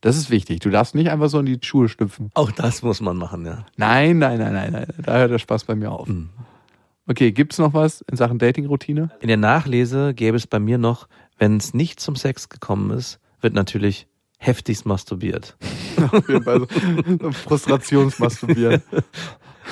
[0.00, 0.60] Das ist wichtig.
[0.60, 2.30] Du darfst nicht einfach so in die Schuhe schlüpfen.
[2.34, 3.66] Auch das muss man machen, ja.
[3.76, 4.86] Nein, nein, nein, nein, nein.
[5.04, 6.08] Da hört der Spaß bei mir auf.
[6.08, 6.30] Mhm.
[7.06, 9.10] Okay, gibt's noch was in Sachen Dating-Routine?
[9.20, 11.08] In der Nachlese gäbe es bei mir noch,
[11.38, 14.06] wenn es nicht zum Sex gekommen ist, wird natürlich
[14.38, 15.56] heftigst masturbiert.
[16.12, 18.82] Auf jeden Fall so, Frustrationsmasturbieren.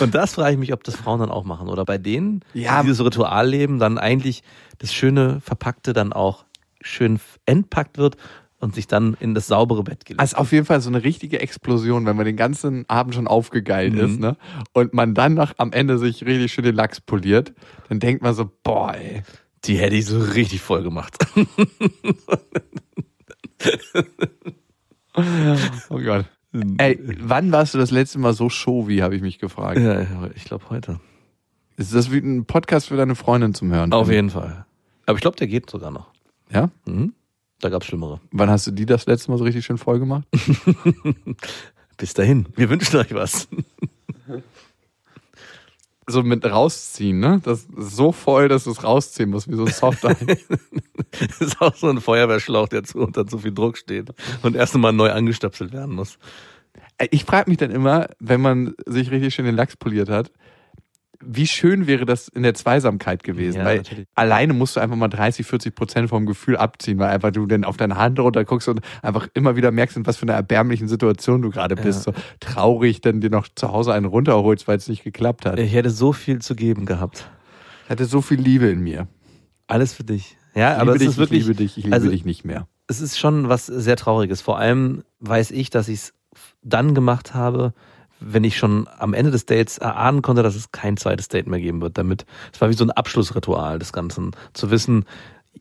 [0.00, 1.68] Und das frage ich mich, ob das Frauen dann auch machen.
[1.68, 2.80] Oder bei denen, Ja.
[2.82, 4.42] die dieses Ritual leben, dann eigentlich
[4.78, 6.44] das schöne Verpackte dann auch
[6.82, 8.16] schön entpackt wird
[8.58, 10.20] und sich dann in das saubere Bett gelegt.
[10.20, 13.94] Also auf jeden Fall so eine richtige Explosion, wenn man den ganzen Abend schon aufgegeilt
[13.94, 14.00] Mhm.
[14.00, 14.36] ist, ne?
[14.72, 17.54] Und man dann noch am Ende sich richtig schön den Lachs poliert,
[17.88, 19.22] dann denkt man so, boah, ey.
[19.64, 21.16] die hätte ich so richtig voll gemacht.
[25.90, 26.26] Oh Gott.
[26.78, 29.78] Ey, wann warst du das letzte Mal so showy, habe ich mich gefragt.
[29.78, 31.00] ja, ich glaube heute.
[31.76, 33.92] Ist das wie ein Podcast für deine Freundin zum Hören?
[33.92, 34.64] Auf jeden Fall.
[35.04, 36.10] Aber ich glaube, der geht sogar noch.
[36.50, 36.70] Ja?
[36.86, 37.12] Mhm.
[37.60, 38.20] Da gab's Schlimmere.
[38.32, 40.26] Wann hast du die das letzte Mal so richtig schön voll gemacht?
[41.96, 42.46] Bis dahin.
[42.56, 43.48] Wir wünschen euch was.
[46.08, 47.40] So mit rausziehen, ne?
[47.42, 50.16] Das ist so voll, dass du es rausziehen musst, wie so ein Softeis.
[51.18, 54.10] Das ist auch so ein Feuerwehrschlauch, der zu, unter zu viel Druck steht
[54.42, 56.18] und erst einmal neu angestöpselt werden muss.
[57.10, 60.30] Ich frage mich dann immer, wenn man sich richtig schön den Lachs poliert hat,
[61.28, 63.58] wie schön wäre das in der Zweisamkeit gewesen?
[63.58, 64.06] Ja, weil natürlich.
[64.14, 67.64] alleine musst du einfach mal 30, 40 Prozent vom Gefühl abziehen, weil einfach du dann
[67.64, 70.88] auf deine Hand runter guckst und einfach immer wieder merkst, in was für einer erbärmlichen
[70.88, 72.04] Situation du gerade bist.
[72.04, 75.58] So traurig, dann dir noch zu Hause einen runterholst, weil es nicht geklappt hat.
[75.58, 77.28] Ich Ich hätte so viel zu geben gehabt.
[77.88, 79.08] hatte so viel Liebe in mir.
[79.66, 80.36] Alles für dich.
[80.54, 82.24] Ja, Ich aber liebe es dich, ist wirklich, ich liebe dich, ich liebe also- dich
[82.24, 82.66] nicht mehr.
[82.86, 84.40] es ist schon was sehr Trauriges.
[84.40, 86.14] Vor allem weiß ich, dass ich es
[86.62, 87.74] dann gemacht habe,
[88.20, 91.60] wenn ich schon am Ende des Dates erahnen konnte, dass es kein zweites Date mehr
[91.60, 91.98] geben wird.
[91.98, 94.32] Damit, es war wie so ein Abschlussritual des Ganzen.
[94.54, 95.04] Zu wissen,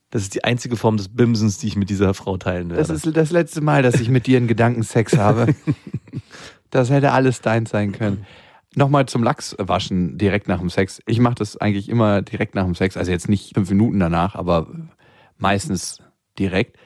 [0.10, 2.82] das ist die einzige Form des Bimsens, die ich mit dieser Frau teilen werde.
[2.82, 5.54] Das ist das letzte Mal, dass ich mit dir einen Gedankensex habe.
[6.72, 8.26] Das hätte alles deins sein können.
[8.76, 11.02] Nochmal zum Lachswaschen direkt nach dem Sex.
[11.06, 12.98] Ich mache das eigentlich immer direkt nach dem Sex.
[12.98, 14.68] Also jetzt nicht fünf Minuten danach, aber
[15.38, 16.02] meistens
[16.38, 16.78] direkt.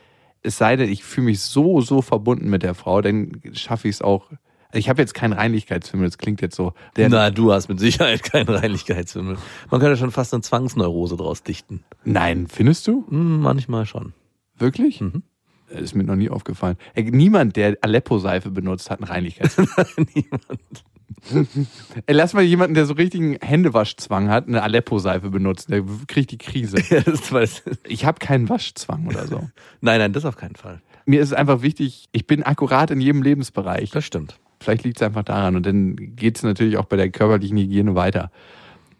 [0.43, 3.95] Es sei denn, ich fühle mich so, so verbunden mit der Frau, dann schaffe ich
[3.95, 4.29] es auch.
[4.71, 6.73] Ich habe jetzt keinen Reinlichkeitsfimmel, das klingt jetzt so.
[6.95, 9.37] Der, Na, du hast mit Sicherheit keinen Reinlichkeitsfimmel.
[9.71, 11.83] Man könnte schon fast eine Zwangsneurose draus dichten.
[12.03, 13.05] Nein, findest du?
[13.09, 14.13] Hm, manchmal schon.
[14.57, 15.01] Wirklich?
[15.01, 15.23] Mhm.
[15.71, 16.77] Das Ist mir noch nie aufgefallen.
[16.95, 19.69] Ey, Niemand, der Aleppo-Seife benutzt, hat einen Reinlichkeitsfimmel.
[20.13, 20.83] Niemand.
[22.05, 25.71] Ey, lass mal jemanden, der so richtigen Händewaschzwang hat, eine Aleppo-Seife benutzen.
[25.71, 26.77] Der kriegt die Krise.
[26.89, 29.49] Ja, das weiß Ich habe keinen Waschzwang oder so.
[29.81, 30.81] Nein, nein, das auf keinen Fall.
[31.05, 33.89] Mir ist es einfach wichtig, ich bin akkurat in jedem Lebensbereich.
[33.91, 34.39] Das stimmt.
[34.61, 35.55] Vielleicht liegt es einfach daran.
[35.55, 38.31] Und dann geht es natürlich auch bei der körperlichen Hygiene weiter.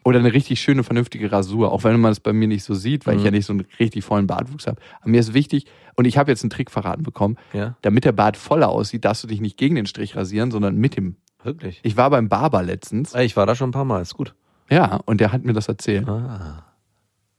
[0.05, 3.05] Oder eine richtig schöne, vernünftige Rasur, auch wenn man es bei mir nicht so sieht,
[3.05, 3.26] weil ich Mhm.
[3.26, 4.80] ja nicht so einen richtig vollen Bartwuchs habe.
[5.01, 5.66] Aber mir ist wichtig,
[5.97, 9.24] und ich habe jetzt einen Trick verraten bekommen, Ja, damit der Bart voller aussieht, darfst
[9.24, 11.18] du dich nicht gegen den Strich rasieren, sondern mit dem.
[11.43, 11.80] wirklich.
[11.84, 13.14] Ich war beim Barber letztens.
[13.16, 14.34] Ich war da schon ein paar Mal, ist gut.
[14.70, 16.07] Ja, und der hat mir das erzählt.
[16.07, 16.66] Ah,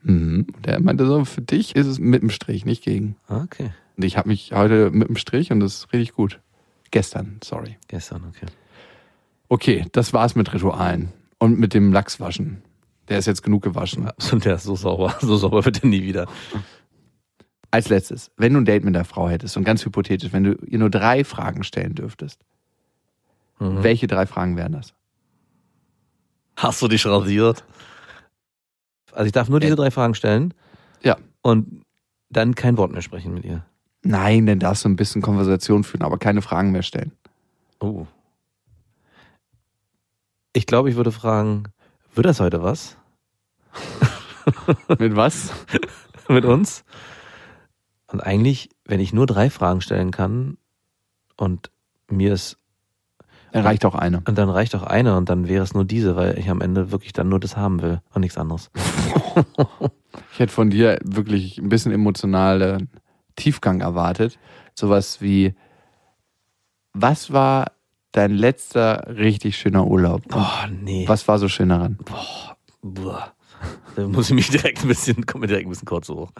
[0.02, 0.46] Mhm.
[0.54, 3.16] Und Der meinte so, für dich ist es mit dem Strich, nicht gegen.
[3.28, 3.70] okay.
[3.96, 6.40] Und ich habe mich heute mit dem Strich und das ist richtig gut.
[6.91, 7.76] Gestern, sorry.
[7.88, 8.47] Gestern, okay.
[9.49, 11.12] Okay, das war's mit Ritualen.
[11.38, 12.62] Und mit dem Lachswaschen.
[13.09, 14.11] Der ist jetzt genug gewaschen.
[14.32, 15.16] Und der ist so sauber.
[15.20, 16.26] So sauber wird er nie wieder.
[17.70, 20.53] Als letztes, wenn du ein Date mit der Frau hättest, und ganz hypothetisch, wenn du
[20.66, 22.41] ihr nur drei Fragen stellen dürftest,
[23.61, 23.82] Mhm.
[23.82, 24.95] welche drei Fragen wären das?
[26.57, 27.62] Hast du dich rasiert?
[29.12, 30.55] Also ich darf nur diese drei Fragen stellen.
[31.03, 31.16] Ja.
[31.43, 31.82] Und
[32.30, 33.64] dann kein Wort mehr sprechen mit ihr.
[34.03, 37.12] Nein, dann darfst du ein bisschen Konversation führen, aber keine Fragen mehr stellen.
[37.80, 38.07] Oh.
[40.53, 41.64] Ich glaube, ich würde fragen,
[42.14, 42.96] wird das heute was
[44.98, 45.53] mit was?
[46.28, 46.84] mit uns?
[48.09, 50.57] Und eigentlich, wenn ich nur drei Fragen stellen kann
[51.36, 51.70] und
[52.09, 52.59] mir ist,
[53.53, 54.22] Dann reicht auch eine.
[54.26, 56.90] und dann reicht auch eine und dann wäre es nur diese, weil ich am Ende
[56.90, 58.70] wirklich dann nur das haben will und nichts anderes.
[60.32, 62.88] Ich hätte von dir wirklich ein bisschen emotionalen
[63.41, 64.38] Tiefgang erwartet.
[64.74, 65.55] Sowas wie,
[66.93, 67.72] was war
[68.12, 70.22] dein letzter richtig schöner Urlaub?
[70.32, 71.09] Oh, nee.
[71.09, 71.99] Was war so schön daran?
[72.82, 73.32] Boah.
[73.97, 76.30] Da muss ich mich direkt ein bisschen, kommt mir direkt ein bisschen kurz hoch.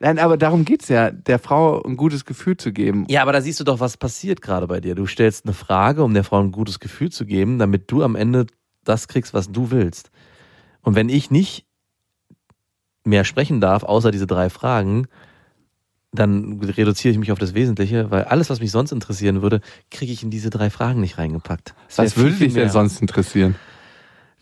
[0.00, 3.06] Nein, aber darum geht's ja, der Frau ein gutes Gefühl zu geben.
[3.08, 4.94] Ja, aber da siehst du doch, was passiert gerade bei dir.
[4.94, 8.16] Du stellst eine Frage, um der Frau ein gutes Gefühl zu geben, damit du am
[8.16, 8.46] Ende
[8.82, 10.10] das kriegst, was du willst.
[10.82, 11.66] Und wenn ich nicht
[13.04, 15.06] mehr sprechen darf, außer diese drei Fragen,
[16.14, 19.60] dann reduziere ich mich auf das Wesentliche, weil alles, was mich sonst interessieren würde,
[19.90, 21.74] kriege ich in diese drei Fragen nicht reingepackt.
[21.96, 23.56] Was würde dich denn sonst interessieren?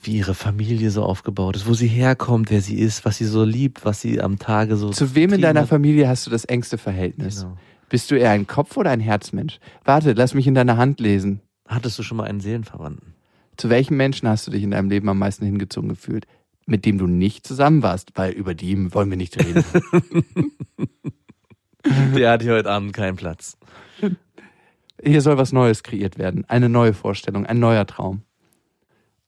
[0.02, 3.44] Wie ihre Familie so aufgebaut ist, wo sie herkommt, wer sie ist, was sie so
[3.44, 4.90] liebt, was sie am Tage so.
[4.90, 5.68] Zu wem in deiner hat.
[5.68, 7.40] Familie hast du das engste Verhältnis?
[7.40, 7.56] Genau.
[7.88, 9.58] Bist du eher ein Kopf- oder ein Herzmensch?
[9.84, 11.40] Warte, lass mich in deiner Hand lesen.
[11.68, 13.14] Hattest du schon mal einen Seelenverwandten?
[13.56, 16.26] Zu welchem Menschen hast du dich in deinem Leben am meisten hingezogen gefühlt?
[16.66, 19.64] Mit dem du nicht zusammen warst, weil über die wollen wir nicht reden.
[21.84, 23.56] Der hat hier heute Abend keinen Platz.
[25.02, 26.44] Hier soll was Neues kreiert werden.
[26.48, 28.22] Eine neue Vorstellung, ein neuer Traum.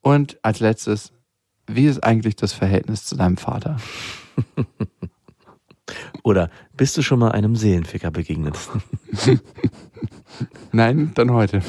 [0.02, 1.12] Und als letztes,
[1.66, 3.78] wie ist eigentlich das Verhältnis zu deinem Vater?
[6.22, 8.56] Oder bist du schon mal einem Seelenficker begegnet?
[10.72, 11.62] Nein, dann heute.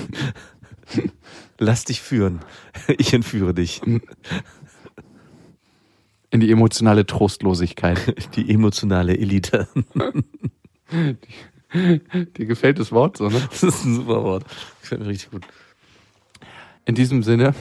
[1.57, 2.41] Lass dich führen.
[2.97, 3.81] Ich entführe dich.
[6.29, 8.35] In die emotionale Trostlosigkeit.
[8.35, 9.67] Die emotionale Elite.
[10.91, 13.41] Dir gefällt das Wort so, ne?
[13.49, 14.45] Das ist ein super Wort.
[14.81, 15.43] Gefällt mir richtig gut.
[16.85, 17.53] In diesem Sinne,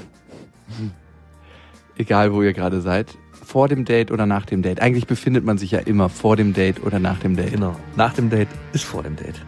[1.97, 4.81] egal wo ihr gerade seid, vor dem Date oder nach dem Date?
[4.81, 7.53] Eigentlich befindet man sich ja immer vor dem Date oder nach dem Date.
[7.53, 7.77] Genau.
[7.97, 9.41] Nach dem Date ist vor dem Date.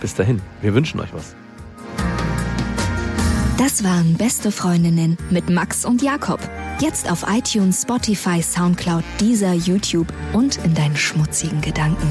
[0.00, 0.40] Bis dahin.
[0.62, 1.34] Wir wünschen euch was.
[3.58, 6.40] Das waren Beste Freundinnen mit Max und Jakob.
[6.80, 12.06] Jetzt auf iTunes, Spotify, Soundcloud, dieser YouTube und in deinen schmutzigen Gedanken.